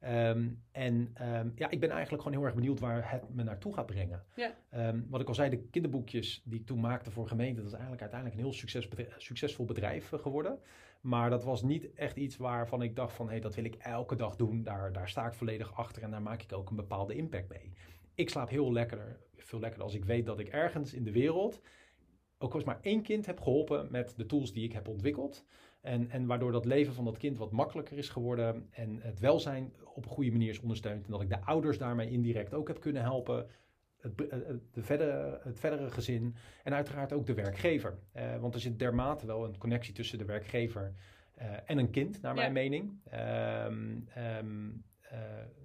[0.00, 3.74] Ehm, en ehm, ja, ik ben eigenlijk gewoon heel erg benieuwd waar het me naartoe
[3.74, 4.24] gaat brengen.
[4.36, 4.54] Ja.
[4.70, 7.72] Ehm, wat ik al zei, de kinderboekjes die ik toen maakte voor gemeente, dat is
[7.72, 10.58] eigenlijk uiteindelijk een heel succes, succesvol bedrijf eh, geworden.
[11.00, 13.74] Maar dat was niet echt iets waarvan ik dacht van, hé, hey, dat wil ik
[13.74, 14.62] elke dag doen.
[14.62, 17.72] Daar, daar sta ik volledig achter en daar maak ik ook een bepaalde impact mee.
[18.14, 21.60] Ik slaap heel lekkerder, veel lekkerder als ik weet dat ik ergens in de wereld
[22.38, 25.44] ook als maar één kind heb geholpen met de tools die ik heb ontwikkeld.
[25.80, 29.72] En, en waardoor dat leven van dat kind wat makkelijker is geworden en het welzijn
[29.94, 31.04] op een goede manier is ondersteund.
[31.04, 33.46] En dat ik de ouders daarmee indirect ook heb kunnen helpen.
[33.96, 37.98] Het, be- eh, de verdere, het verdere gezin en uiteraard ook de werkgever.
[38.12, 40.94] Eh, want er zit dermate wel een connectie tussen de werkgever
[41.34, 42.40] eh, en een kind, naar Ja.
[42.40, 43.00] mijn mening.
[43.04, 44.68] Ehm, ehm,
[45.00, 45.18] eh,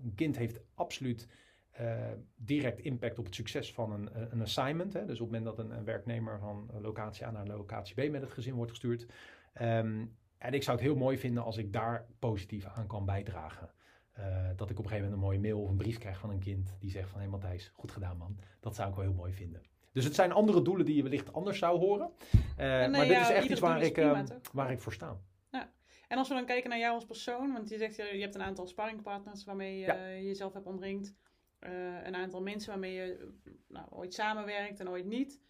[0.03, 1.27] een kind heeft absoluut
[1.71, 4.93] eh, direct impact op het succes van een, een assignment.
[4.93, 5.05] Hè.
[5.05, 8.21] Dus op het moment dat een, een werknemer van locatie A naar locatie B met
[8.21, 9.05] het gezin wordt gestuurd.
[9.55, 10.05] Ehm,
[10.37, 13.69] en ik zou het heel mooi vinden als ik daar positief aan kan bijdragen.
[14.11, 16.29] Eh, dat ik op een gegeven moment een mooie mail of een brief krijg van
[16.29, 17.17] een kind die zegt van...
[17.17, 18.39] hé hey Matthijs, goed gedaan man.
[18.59, 19.61] Dat zou ik wel heel mooi vinden.
[19.91, 22.11] Dus het zijn andere doelen die je wellicht anders zou horen.
[22.57, 24.93] Eh, nee, maar dit ja, is echt iets waar ik, prima, ehm, waar ik voor
[24.93, 25.17] sta.
[26.07, 28.35] En als we dan kijken naar jou als persoon, want je zegt je, je hebt
[28.35, 30.09] een aantal sparringpartners waarmee je Ja.
[30.09, 31.15] jezelf hebt omringd.
[31.59, 33.31] Eh, een aantal mensen waarmee je
[33.67, 35.41] nou, ooit samenwerkt en ooit niet.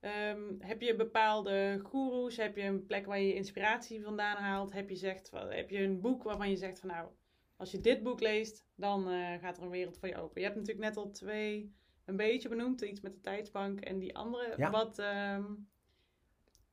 [0.00, 2.36] Ehm, heb je bepaalde goeroes?
[2.36, 4.72] Heb je een plek waar je inspiratie vandaan haalt?
[4.72, 7.08] Heb je, zegt, heb je een boek waarvan je zegt van nou,
[7.56, 10.40] als je dit boek leest, dan eh, gaat er een wereld voor je open.
[10.40, 11.74] Je hebt natuurlijk net al twee
[12.04, 12.80] een beetje benoemd.
[12.80, 14.54] Iets met de tijdsbank en die andere.
[14.56, 14.70] Ja.
[14.70, 15.44] Wat, ehm,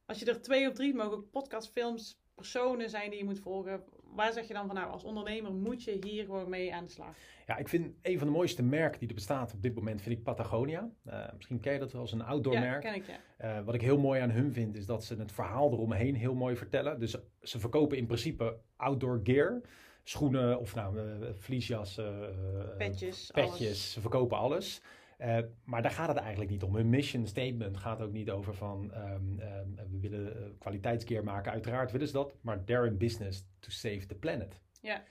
[0.05, 3.83] als je er twee of drie, mogen ook podcastfilms, personen zijn die je moet volgen.
[4.15, 6.91] Waar zeg je dan van nou, als ondernemer moet je hier gewoon mee aan de
[6.91, 7.15] slag?
[7.45, 10.17] Ja, ik vind een van de mooiste merken die er bestaat op dit moment, vind
[10.17, 10.89] ik Patagonia.
[11.05, 12.81] Eh, misschien ken je dat wel als een outdoor ja, merk.
[12.81, 13.19] ken ik, ja.
[13.37, 16.35] Eh, wat ik heel mooi aan hun vind, is dat ze het verhaal eromheen heel
[16.35, 16.99] mooi vertellen.
[16.99, 19.61] Dus ze verkopen in principe outdoor gear.
[20.03, 22.35] Schoenen of nou, uh, vliesjassen,
[22.77, 23.61] petjes, petjes.
[23.61, 23.91] alles.
[23.91, 24.81] Ze verkopen alles.
[25.17, 26.75] Uh, maar daar gaat het eigenlijk niet om.
[26.75, 31.51] Hun mission statement gaat ook niet over van um, um, we willen uh, kwaliteitsgear maken.
[31.51, 34.61] Uiteraard willen ze dat, maar they're in business to save the planet.
[34.81, 35.03] Ja.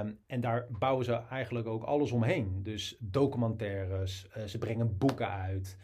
[0.00, 2.62] Um, en daar bouwen ze eigenlijk ook alles omheen.
[2.62, 5.76] Dus documentaires, uh, ze brengen boeken uit.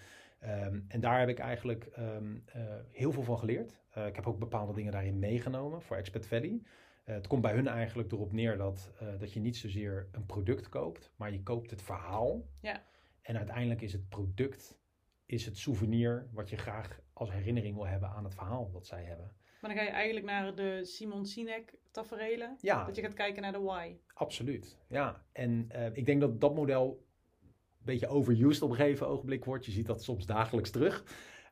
[0.45, 3.81] Um, en daar heb ik eigenlijk um, uh, heel veel van geleerd.
[3.99, 6.63] Uh, ik heb ook bepaalde dingen daarin meegenomen voor Expat Valley.
[7.05, 11.13] Het komt bij hun eigenlijk erop neer dat, dat je niet zozeer een product koopt,
[11.17, 12.47] maar je koopt het verhaal.
[12.61, 12.83] Ja.
[13.27, 14.79] En uiteindelijk is het product,
[15.27, 19.05] is het souvenir wat je graag als herinnering wil hebben aan het verhaal dat zij
[19.05, 19.33] hebben.
[19.61, 22.57] Maar dan ga je eigenlijk naar de Simon Sinek taferelen.
[22.61, 22.85] Ja.
[22.85, 23.97] Dat je gaat kijken naar de why.
[24.15, 25.25] Absoluut, ja.
[25.33, 27.05] En uh, ik denk dat dat model
[27.43, 29.65] een beetje overused op een gegeven ogenblik wordt.
[29.65, 31.05] Je ziet dat soms dagelijks terug.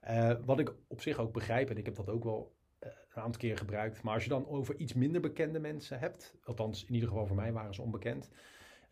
[0.09, 3.23] Uh, wat ik op zich ook begrijp, en ik heb dat ook wel uh, een
[3.23, 4.03] aantal keren gebruikt.
[4.03, 7.37] Maar als je dan over iets minder bekende mensen hebt, althans in ieder geval voor
[7.37, 8.31] mij waren ze onbekend,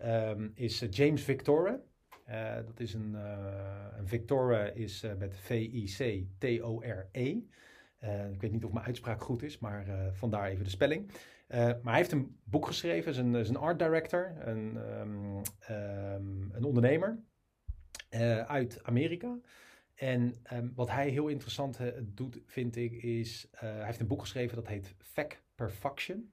[0.04, 1.80] um, is James Victoria.
[2.28, 7.28] Uh, dat is een, uh, een is uh, met V-I-C-T-O-R-E.
[8.32, 11.10] ik weet niet of mijn uitspraak goed is, maar vandaar even de spelling.
[11.48, 16.50] maar hij heeft een boek geschreven, is een, is een art director, een, um, um,
[16.52, 17.18] een ondernemer
[18.46, 19.38] uit Amerika.
[19.94, 24.56] En um, wat hij heel interessant doet, vind ik, is hij heeft een boek geschreven
[24.56, 26.32] dat heet Fact Perfection.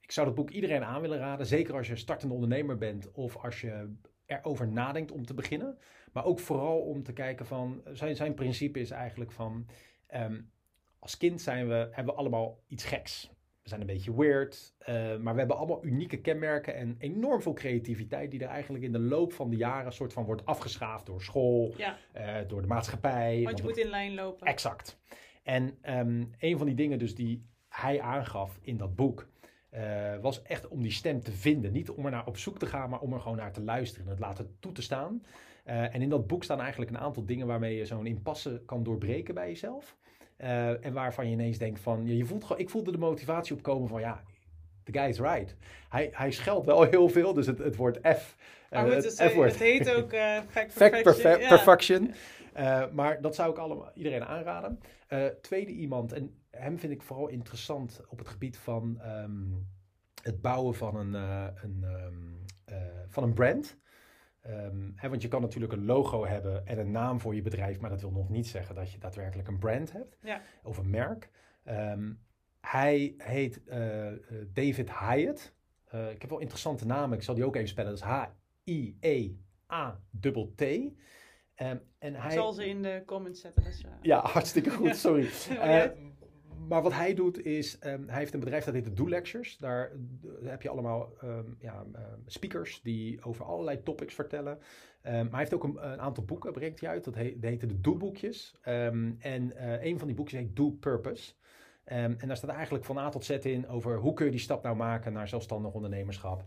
[0.00, 3.36] ik zou dat boek iedereen aan willen raden, zeker als je startende ondernemer bent of
[3.36, 3.94] als je
[4.26, 5.78] erover nadenkt om te beginnen.
[6.12, 9.66] Maar ook vooral om te kijken van, zijn, zijn principe is eigenlijk van,
[10.14, 10.50] um,
[10.98, 13.30] als kind zijn we, hebben we allemaal iets geks.
[13.62, 17.52] We zijn een beetje weird, uh, maar we hebben allemaal unieke kenmerken en enorm veel
[17.52, 21.22] creativiteit die er eigenlijk in de loop van de jaren soort van wordt afgeschaafd door
[21.22, 21.96] school, ja.
[22.16, 23.42] uh, door de maatschappij.
[23.44, 24.46] Want je moet in lijn lopen.
[24.46, 24.98] Exact.
[25.42, 29.28] En um, een van die dingen dus die hij aangaf in dat boek,
[29.74, 31.72] uh, was echt om die stem te vinden.
[31.72, 34.04] Niet om er naar op zoek te gaan, maar om er gewoon naar te luisteren
[34.04, 35.22] en het laten toe te staan.
[35.66, 38.82] Uh, en in dat boek staan eigenlijk een aantal dingen waarmee je zo'n impasse kan
[38.82, 39.96] doorbreken bij jezelf.
[40.38, 43.88] Uh, en waarvan je ineens denkt van, je voelt gewoon, ik voelde de motivatie opkomen
[43.88, 44.22] van ja,
[44.84, 45.56] the guy is right.
[45.88, 48.36] Hij, hij scheldt wel heel veel, dus het, het woord F.
[48.70, 49.50] Goed, het, het, F-woord.
[49.50, 50.10] het heet ook
[50.48, 51.02] fact, fact
[51.48, 52.06] perfection.
[52.06, 52.94] perfe perfection.
[52.94, 54.80] maar dat zou ik allemaal, iedereen aanraden.
[55.40, 59.66] tweede iemand, en hem vind ik vooral interessant op het gebied van um,
[60.26, 62.76] het bouwen van een, uh, een, um, uh,
[63.08, 63.78] van een brand.
[64.46, 67.80] Um, hè, want je kan natuurlijk een logo hebben en een naam voor je bedrijf,
[67.80, 70.40] maar dat wil nog niet zeggen dat je daadwerkelijk een brand hebt ja.
[70.62, 71.30] of een merk.
[72.60, 73.60] hij heet
[74.52, 75.54] David Hyatt.
[75.90, 77.90] ik heb wel interessante namen, ik zal die ook even spellen.
[77.90, 79.44] Dat is H-I-E-A-T-T.
[81.62, 82.30] Um, en hij...
[82.30, 83.64] Zal ze in de comments zetten.
[83.64, 83.90] Dus, uh...
[84.02, 85.28] Ja, hartstikke goed, sorry.
[85.50, 85.84] Uh,
[86.68, 89.56] maar wat hij doet is, um, hij heeft een bedrijf dat heet de Do Lectures.
[89.56, 91.84] Daar uh, heb je allemaal um, ja,
[92.26, 94.58] speakers die over allerlei topics vertellen.
[95.02, 97.04] maar hij heeft ook een, een, aantal boeken, brengt hij uit.
[97.04, 98.54] Dat heet, heten de Do-boekjes.
[98.62, 101.32] en uh, een van die boekjes heet Do Purpose.
[101.84, 104.62] en daar staat eigenlijk van A tot Z in over hoe kun je die stap
[104.62, 106.44] nou maken naar zelfstandig ondernemerschap.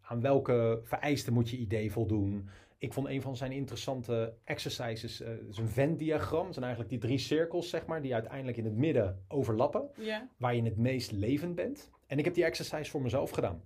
[0.00, 2.48] aan welke vereisten moet je idee voldoen.
[2.78, 6.44] Ik vond een van zijn interessante exercises, uh, is een Venn-diagram.
[6.44, 9.90] Het zijn eigenlijk die drie cirkels, zeg maar, die uiteindelijk in het midden overlappen.
[10.36, 11.90] Waar je het meest levend bent.
[12.06, 13.62] En ik heb die exercise voor mezelf gedaan.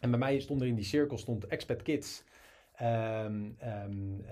[0.00, 2.24] En bij mij stond er in die cirkel stond Expat Kids.
[2.82, 4.28] Um, um, uh,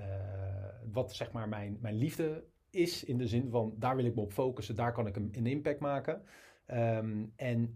[0.92, 3.04] wat zeg maar mijn, mijn liefde is.
[3.04, 4.74] In de zin van, daar wil ik me op focussen.
[4.74, 6.22] Daar kan ik een, een impact maken.
[6.70, 7.72] Um, en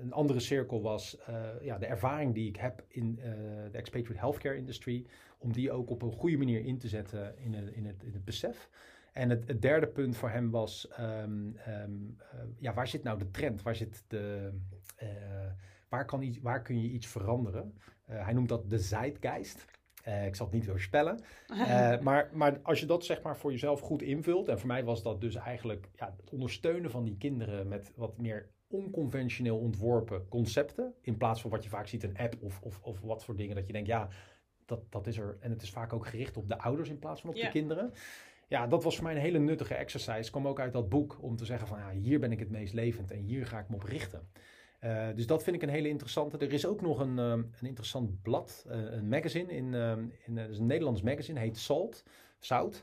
[0.00, 3.24] een andere cirkel was uh, ja, de ervaring die ik heb in uh,
[3.70, 5.06] de expatriate healthcare industry,
[5.44, 8.12] om die ook op een goede manier in te zetten in, het, in, het, in
[8.12, 8.68] het besef.
[9.12, 13.18] En het, het, derde punt voor hem was, um, um, uh, ja, waar zit nou
[13.18, 13.62] de trend?
[13.62, 14.52] Waar, zit de,
[15.88, 17.74] waar, kan iets, waar kun je iets veranderen?
[18.04, 19.64] hij noemt dat de zeitgeist.
[20.26, 21.20] ik zal het niet voorspellen.
[22.06, 25.02] maar, maar als je dat zeg maar voor jezelf goed invult, en voor mij was
[25.02, 30.94] dat dus eigenlijk ja, het ondersteunen van die kinderen met wat meer onconventioneel ontworpen concepten.
[31.00, 33.56] In plaats van wat je vaak ziet, een app of, of, of wat voor dingen.
[33.56, 34.08] Dat je denkt, ja,
[34.66, 35.36] dat, dat is er.
[35.40, 37.44] En het is vaak ook gericht op de ouders in plaats van op Ja.
[37.44, 37.92] de kinderen.
[38.48, 40.30] Ja, dat was voor mij een hele nuttige exercise.
[40.30, 42.74] Kwam ook uit dat boek om te zeggen van, ja, hier ben ik het meest
[42.74, 44.28] levend en hier ga ik me op richten.
[44.80, 46.38] Uh, dus dat vind ik een hele interessante.
[46.38, 50.36] Er is ook nog een, um, een interessant blad, uh, een magazine, in, um, in,
[50.36, 52.04] uh, is een Nederlands magazine, heet Salt,
[52.38, 52.82] Zout.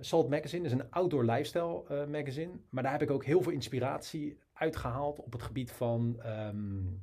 [0.00, 4.38] Salt Magazine is een outdoor lifestyle magazine, maar daar heb ik ook heel veel inspiratie
[4.52, 7.02] uitgehaald op het gebied van um,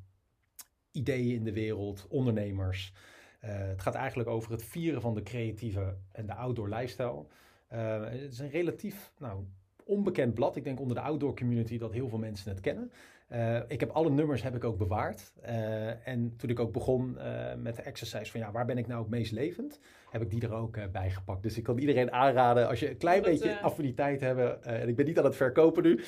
[0.92, 2.94] ideeën in de wereld, ondernemers.
[3.40, 7.26] Het gaat eigenlijk over het vieren van de creatieve en de outdoor lifestyle.
[7.68, 9.44] het is een relatief nou,
[9.84, 10.56] onbekend blad.
[10.56, 12.92] Ik denk onder de outdoor community dat heel veel mensen het kennen.
[13.32, 15.34] Uh, ik heb alle nummers heb ik ook bewaard.
[15.46, 18.88] Uh, en toen ik ook begon uh, met de exercise van ja, waar ben ik
[18.88, 19.80] nou het meest levend,
[20.10, 21.44] heb ik die er ook bij gepakt.
[21.44, 24.64] Dus ik kan iedereen aanraden als je een klein dat, beetje affiniteit hebben.
[24.64, 26.04] en ik ben niet aan het verkopen nu,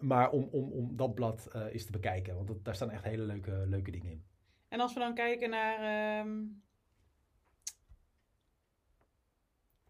[0.00, 2.34] maar om, om, om dat blad eens te bekijken.
[2.34, 4.31] Want dat, daar staan echt hele leuke, leuke dingen in.
[4.72, 6.62] En als we dan kijken naar um,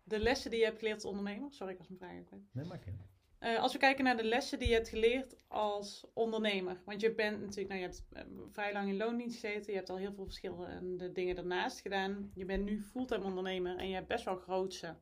[0.03, 1.53] de lessen die je hebt geleerd als ondernemer.
[1.53, 2.43] Sorry, ik was een vraag kwijt.
[2.53, 2.95] Nee, maar ik
[3.41, 6.83] uh, als we kijken naar de lessen die je hebt geleerd als ondernemer.
[6.85, 8.23] Want je bent natuurlijk, nou, je hebt uh,
[8.53, 9.73] vrij lang in loondienst gezeten.
[9.73, 12.31] Je hebt al heel veel verschillende dingen daarnaast gedaan.
[12.35, 14.97] Je bent nu fulltime ondernemer en je hebt best wel grootse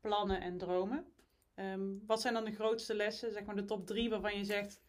[0.00, 1.06] plannen en dromen.
[1.54, 4.84] Um, wat zijn dan de grootste lessen, zeg maar de top drie waarvan je zegt...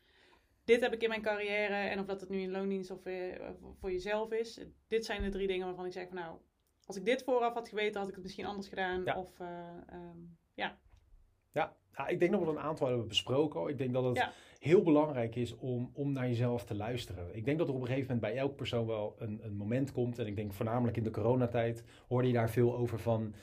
[0.68, 3.36] Dit heb ik in mijn carrière en of dat het nu in loondienst of uh,
[3.80, 4.59] voor jezelf is.
[4.88, 6.38] Dit zijn de drie dingen waarvan ik zeg van nou...
[6.86, 9.03] Als ik dit vooraf had geweten, had ik het misschien anders gedaan.
[9.05, 9.20] Ja.
[9.20, 10.78] Of um, ja,
[11.51, 13.68] ja, nou, ik denk dat we een aantal hebben besproken.
[13.68, 17.36] Ik denk dat het heel belangrijk is om, om naar jezelf te luisteren.
[17.36, 19.91] Ik denk dat er op een gegeven moment bij elk persoon wel een, een moment
[19.91, 20.20] komt.
[20.20, 23.34] En ik denk voornamelijk in de coronatijd hoorde je daar veel over van.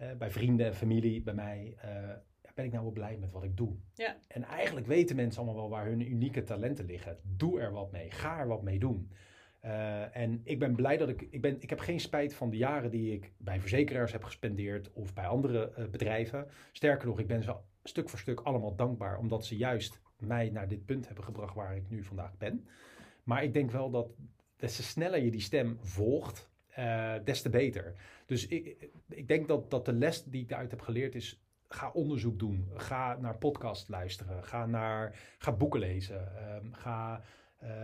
[0.00, 1.76] Uh, bij vrienden en familie, bij mij.
[1.84, 2.10] Uh,
[2.58, 3.76] ben ik nou wel blij met wat ik doe?
[3.94, 4.16] Ja.
[4.28, 7.18] En eigenlijk weten mensen allemaal wel waar hun unieke talenten liggen.
[7.22, 8.10] Doe er wat mee.
[8.10, 9.10] Ga er wat mee doen.
[9.64, 12.56] Uh, en ik ben blij dat ik, ik, ben, ik heb geen spijt van de
[12.56, 16.46] jaren die ik bij verzekeraars heb gespendeerd of bij andere uh, bedrijven.
[16.72, 20.68] Sterker nog, ik ben ze stuk voor stuk allemaal dankbaar, omdat ze juist mij naar
[20.68, 22.66] dit punt hebben gebracht waar ik nu vandaag ben.
[23.22, 24.08] Maar ik denk wel dat
[24.56, 27.94] des te sneller je die stem volgt, uh, des te beter.
[28.26, 31.90] Dus ik, ik denk dat, dat de les die ik daaruit heb geleerd is, ga
[31.90, 32.70] onderzoek doen.
[32.74, 34.44] Ga naar podcast luisteren.
[34.44, 36.32] Ga, naar, ga boeken lezen.
[36.54, 37.22] Um, ga,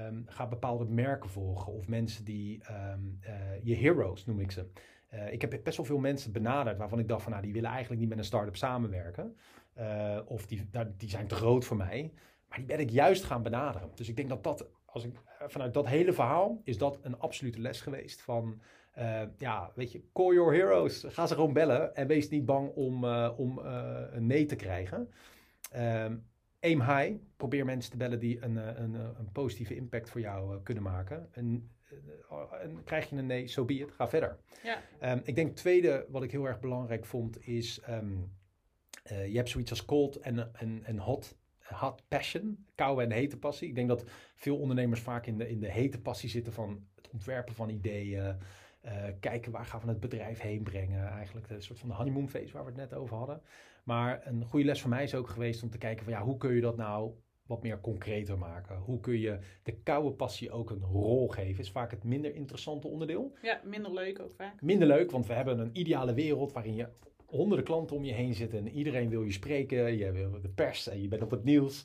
[0.07, 1.73] um, ga bepaalde merken volgen.
[1.73, 3.31] Of mensen die, um, uh,
[3.63, 4.67] je heroes noem ik ze.
[5.15, 7.71] Uh, ik heb best wel veel mensen benaderd waarvan ik dacht van nou, die willen
[7.71, 9.37] eigenlijk niet met een start-up samenwerken.
[9.79, 12.13] Uh, of die, die zijn te groot voor mij.
[12.49, 13.91] Maar die ben ik juist gaan benaderen.
[13.95, 17.19] Dus ik denk dat dat, als ik, eh, vanuit dat hele verhaal, is dat een
[17.19, 18.61] absolute les geweest van,
[18.99, 21.05] uh, ja, weet je, call your heroes.
[21.09, 25.09] Ga ze gewoon bellen en wees niet bang om, uh, om een nee te krijgen.
[25.77, 26.27] Um,
[26.61, 27.13] aim high.
[27.37, 31.29] Probeer mensen te bellen die een, een, een positieve impact voor jou kunnen maken.
[31.33, 31.71] En,
[32.63, 33.93] en, krijg je een nee, zo so be it.
[33.93, 34.39] Ga verder.
[34.63, 35.13] Ja.
[35.13, 37.81] Um, ik denk het tweede wat ik heel erg belangrijk vond is...
[37.91, 38.33] Um,
[39.13, 43.39] uh, je hebt zoiets als cold en, en, en hot, hot passion, koude en hete
[43.39, 43.69] passie.
[43.69, 47.11] Ik denk dat veel ondernemers vaak in de, in de hete passie zitten van het
[47.11, 48.37] ontwerpen van ideeën.
[48.85, 51.09] Uh, kijken waar gaan we het bedrijf heen brengen.
[51.09, 53.43] Eigenlijk een soort van de honeymoon phase waar we het net over hadden.
[53.85, 56.37] Maar een goede les voor mij is ook geweest om te kijken van ja, hoe
[56.37, 57.13] kun je dat nou
[57.47, 58.77] wat meer concreter maken?
[58.77, 61.61] Hoe kun je de koude passie ook een rol geven?
[61.61, 63.33] Is vaak het minder interessante onderdeel.
[63.43, 64.63] Ja, minder leuk ook vaak.
[64.63, 66.89] Minder leuk, want we hebben een ideale wereld waarin je
[67.27, 69.97] honderden klanten om je heen zitten en iedereen wil je spreken.
[69.97, 71.85] Je wil de pers en je bent op het nieuws.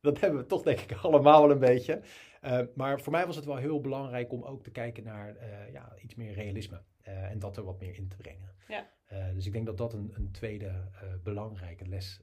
[0.00, 2.00] Dat hebben we toch denk ik allemaal wel een beetje.
[2.42, 5.72] Uh, maar voor mij was het wel heel belangrijk om ook te kijken naar uh,
[5.72, 6.82] ja, iets meer realisme.
[7.08, 8.54] Uh, en dat er wat meer in te brengen.
[8.68, 8.90] Ja.
[9.34, 10.90] dus ik denk dat dat een, een tweede
[11.22, 12.20] belangrijke les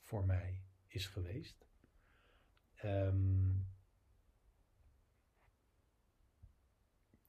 [0.00, 1.66] voor mij is geweest.
[2.84, 3.66] Um,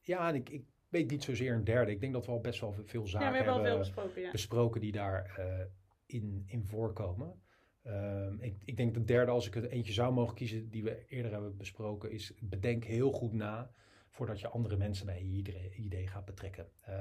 [0.00, 1.90] ja, en ik, ik weet niet zozeer een derde.
[1.90, 4.30] Ik denk dat we al best wel veel zaken ja, we hebben, besproken, ja.
[4.30, 5.64] besproken die daar uh,
[6.06, 7.42] in, in voorkomen.
[7.86, 11.04] Um, ik, ik denk de derde, als ik het eentje zou mogen kiezen, die we
[11.08, 13.70] eerder hebben besproken, is bedenk heel goed na
[14.08, 16.68] voordat je andere mensen bij je idee, gaat betrekken.
[16.88, 16.94] Uh,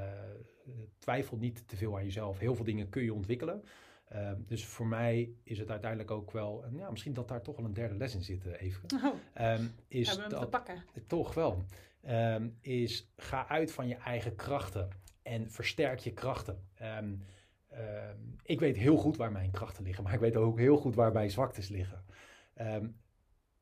[0.97, 2.39] twijfel niet te veel aan jezelf.
[2.39, 3.63] Heel veel dingen kun je ontwikkelen.
[4.13, 7.65] Uh, dus voor mij is het uiteindelijk ook wel, ja, misschien dat daar toch wel
[7.65, 8.83] een derde les in zit, even.
[9.03, 10.83] Oh, um, is hebben we hem dat, te pakken.
[11.07, 11.63] Toch wel.
[12.07, 14.89] Um, is ga uit van je eigen krachten
[15.21, 16.67] en versterk je krachten.
[16.81, 17.21] Um,
[17.77, 20.95] um, ik weet heel goed waar mijn krachten liggen, maar ik weet ook heel goed
[20.95, 22.03] waar mijn zwaktes liggen.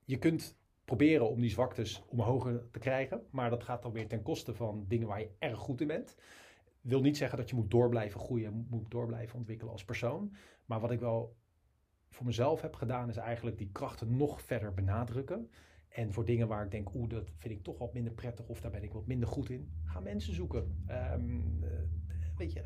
[0.06, 4.22] je kunt proberen om die zwaktes omhoog te krijgen, maar dat gaat dan weer ten
[4.22, 6.16] koste van dingen waar je erg goed in bent.
[6.82, 10.36] Wil niet zeggen dat je moet door blijven groeien, moet door blijven ontwikkelen als persoon.
[10.66, 11.36] Maar wat ik wel
[12.10, 15.50] voor mezelf heb gedaan, is eigenlijk die krachten nog verder benadrukken.
[15.90, 18.62] En voor dingen waar ik denk, oeh, dat vind ik toch wat minder prettig of
[18.62, 20.86] daar ben ik wat minder goed in, ga mensen zoeken.
[20.86, 20.96] Weet
[21.30, 21.93] je,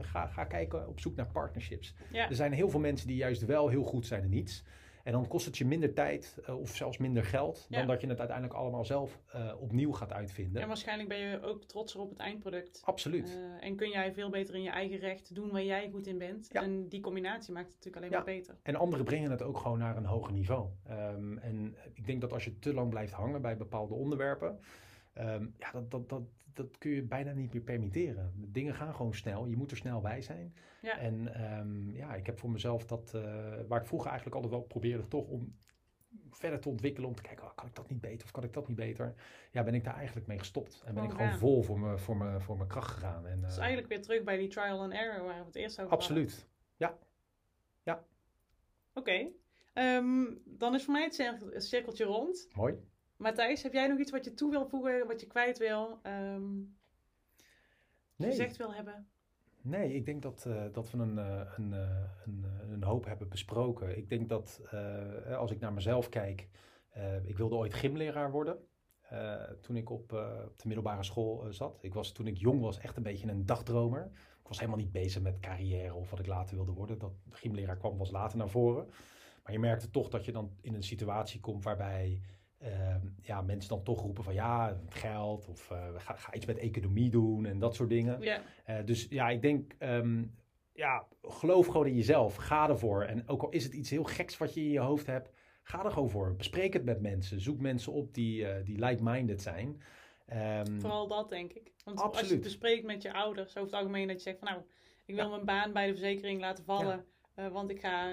[0.08, 1.96] ga, ga kijken op zoek naar partnerships.
[2.12, 2.30] Ja.
[2.30, 4.64] Er zijn heel veel mensen die juist wel heel goed zijn in iets.
[5.04, 7.78] En dan kost het je minder tijd uh, of zelfs minder geld Ja.
[7.78, 10.62] dan dat je het uiteindelijk allemaal zelf uh, opnieuw gaat uitvinden.
[10.62, 12.82] En waarschijnlijk ben je ook trotser op het eindproduct.
[12.84, 13.30] Absoluut.
[13.30, 16.18] Uh, en kun jij veel beter in je eigen recht doen waar jij goed in
[16.18, 16.50] bent.
[16.52, 16.62] Ja.
[16.62, 18.18] En die combinatie maakt het natuurlijk alleen Ja.
[18.26, 18.56] maar beter.
[18.64, 20.68] En anderen brengen het ook gewoon naar een hoger niveau.
[20.90, 24.60] Um, en ik denk dat als je te lang blijft hangen bij bepaalde onderwerpen,
[25.20, 26.22] um, ja, dat, dat, dat,
[26.54, 28.34] dat kun je bijna niet meer permitteren.
[28.36, 30.56] Dingen gaan gewoon snel, je moet er snel bij zijn.
[30.82, 30.98] Ja.
[31.00, 33.22] En um, ja, ik heb voor mezelf dat, uh,
[33.68, 35.56] waar ik vroeger eigenlijk altijd wel probeerde toch om
[36.30, 38.54] verder te ontwikkelen, om te kijken, oh, kan ik dat niet beter of kan ik
[38.54, 39.14] dat niet beter?
[39.52, 40.82] Ja, ben ik daar eigenlijk mee gestopt.
[40.86, 41.38] En ben Oh, ik gewoon ja.
[41.38, 43.28] vol voor mijn voor voor me kracht gegaan.
[43.28, 45.80] En, Dus uh, eigenlijk weer terug bij die trial and error waar we het eerst
[45.80, 46.48] over absoluut.
[46.76, 47.08] Ja, hadden.
[48.94, 49.28] Oké.
[49.74, 52.50] Ehm, dan is voor mij het cirkeltje rond.
[52.56, 52.76] mooi.
[53.18, 56.56] Matthijs, heb jij nog iets wat je toe wil voegen, wat je kwijt wil, ehm
[58.18, 58.30] Nee.
[58.30, 59.08] gezegd wil hebben?
[59.62, 63.30] Nee, ik denk dat, eh, dat we een, eh, een, eh, een, een hoop hebben
[63.30, 63.98] besproken.
[63.98, 64.62] Ik denk dat
[65.38, 66.48] als ik naar mezelf kijk,
[67.24, 68.58] ik wilde ooit gymleraar worden.
[69.62, 70.12] toen ik op,
[70.46, 71.78] op de middelbare school zat.
[71.82, 74.12] Ik was toen ik jong was echt een beetje een dagdromer.
[74.40, 76.98] Ik was helemaal niet bezig met carrière of wat ik later wilde worden.
[76.98, 78.86] Dat gymleraar kwam was later naar voren.
[79.44, 82.22] Maar je merkte toch dat je dan in een situatie komt waarbij
[82.60, 86.58] ehm, ja, mensen dan toch roepen van ja, geld of eh, ga, ga iets met
[86.58, 88.22] economie doen en dat soort dingen.
[88.22, 90.24] Ja, Eh, dus ja, ik denk, ehm,
[90.74, 92.36] ja, geloof gewoon in jezelf.
[92.36, 93.04] Ga ervoor.
[93.04, 95.30] En ook al is het iets heel geks wat je in je hoofd hebt,
[95.64, 96.36] ga er gewoon voor.
[96.36, 97.42] Bespreek het met mensen.
[97.42, 99.82] Zoek mensen op die, eh, die like-minded zijn.
[100.26, 101.72] Ehm, vooral dat denk ik.
[101.84, 104.48] Want als je het bespreekt met je ouders, over het algemeen dat je zegt van
[104.48, 104.62] nou,
[105.06, 105.30] ik wil Ja.
[105.30, 107.06] mijn baan bij de verzekering laten vallen,
[107.52, 108.08] want ik ga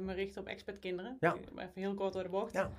[0.00, 1.16] me richten op expatkinderen.
[1.20, 1.34] Ja.
[1.56, 2.52] Even heel kort door de bocht.
[2.52, 2.70] Ja.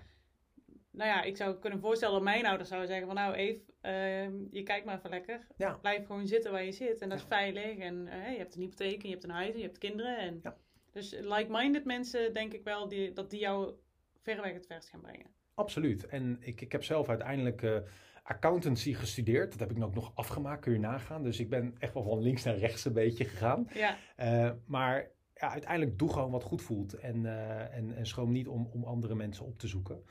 [0.93, 4.33] Nou ja, ik zou kunnen voorstellen dat mijn ouders zouden zeggen van nou Eve, ehm,
[4.51, 5.47] je kijkt maar even lekker.
[5.57, 5.77] Ja.
[5.81, 8.61] Blijf gewoon zitten waar je zit en dat is veilig en eh, je hebt een
[8.61, 10.17] hypotheek en je hebt een huis en je hebt kinderen.
[10.17, 10.39] En...
[10.43, 10.57] Ja.
[10.91, 13.73] Dus like-minded mensen denk ik wel die, dat die jou
[14.21, 15.25] verreweg het verst gaan brengen.
[15.53, 16.07] Absoluut.
[16.07, 17.77] En ik, ik heb zelf uiteindelijk eh,
[18.23, 19.51] accountancy gestudeerd.
[19.51, 21.23] Dat heb ik ook nog afgemaakt, kun je nagaan.
[21.23, 23.67] Dus ik ben echt wel van links naar rechts een beetje gegaan.
[23.73, 26.93] Ja, Eh, maar ja, uiteindelijk doe gewoon wat goed voelt.
[26.93, 27.25] En,
[27.71, 30.03] en, en schroom niet om, om andere mensen op te zoeken.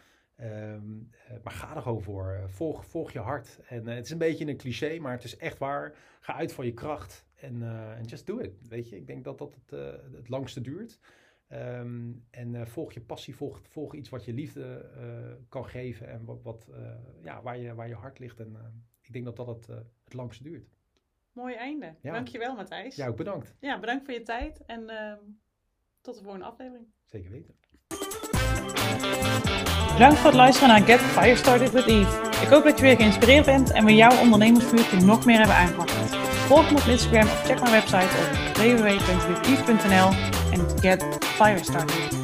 [0.42, 2.32] Ehm, eh, maar ga er gewoon voor.
[2.32, 3.60] Eh, Volg, volg je hart.
[3.68, 5.94] En eh, het is een beetje een cliché, maar het is echt waar.
[6.20, 7.26] Ga uit van je kracht.
[7.34, 7.62] En
[8.06, 8.68] just do it.
[8.68, 9.70] Weet je, ik denk dat dat het,
[10.12, 10.98] het langste duurt.
[11.48, 14.90] Ehm, en volg je passie, volg, volg iets wat je liefde
[15.48, 16.08] kan geven.
[16.08, 16.66] En wat, wat,
[17.22, 18.40] ja, waar, je, waar je hart ligt.
[18.40, 18.56] En
[19.00, 19.66] ik denk dat dat het,
[20.04, 20.68] het langste duurt.
[21.32, 21.94] mooi einde.
[22.00, 22.12] Ja.
[22.12, 22.96] Dankjewel Matthijs.
[22.96, 23.56] Ja, ook bedankt.
[23.60, 25.20] Ja, bedankt voor je tijd en ehm,
[26.00, 26.86] tot de volgende aflevering.
[27.04, 27.54] Zeker weten.
[29.92, 32.30] Bedankt voor het luisteren naar Get Fire Started with Eve.
[32.42, 36.16] Ik hoop dat je weer geïnspireerd bent en we jouw ondernemersvuurtje nog meer hebben aangewakkerd.
[36.46, 40.10] Volg me op Instagram of check mijn website op www.witheve.nl
[40.52, 42.21] en get fire started.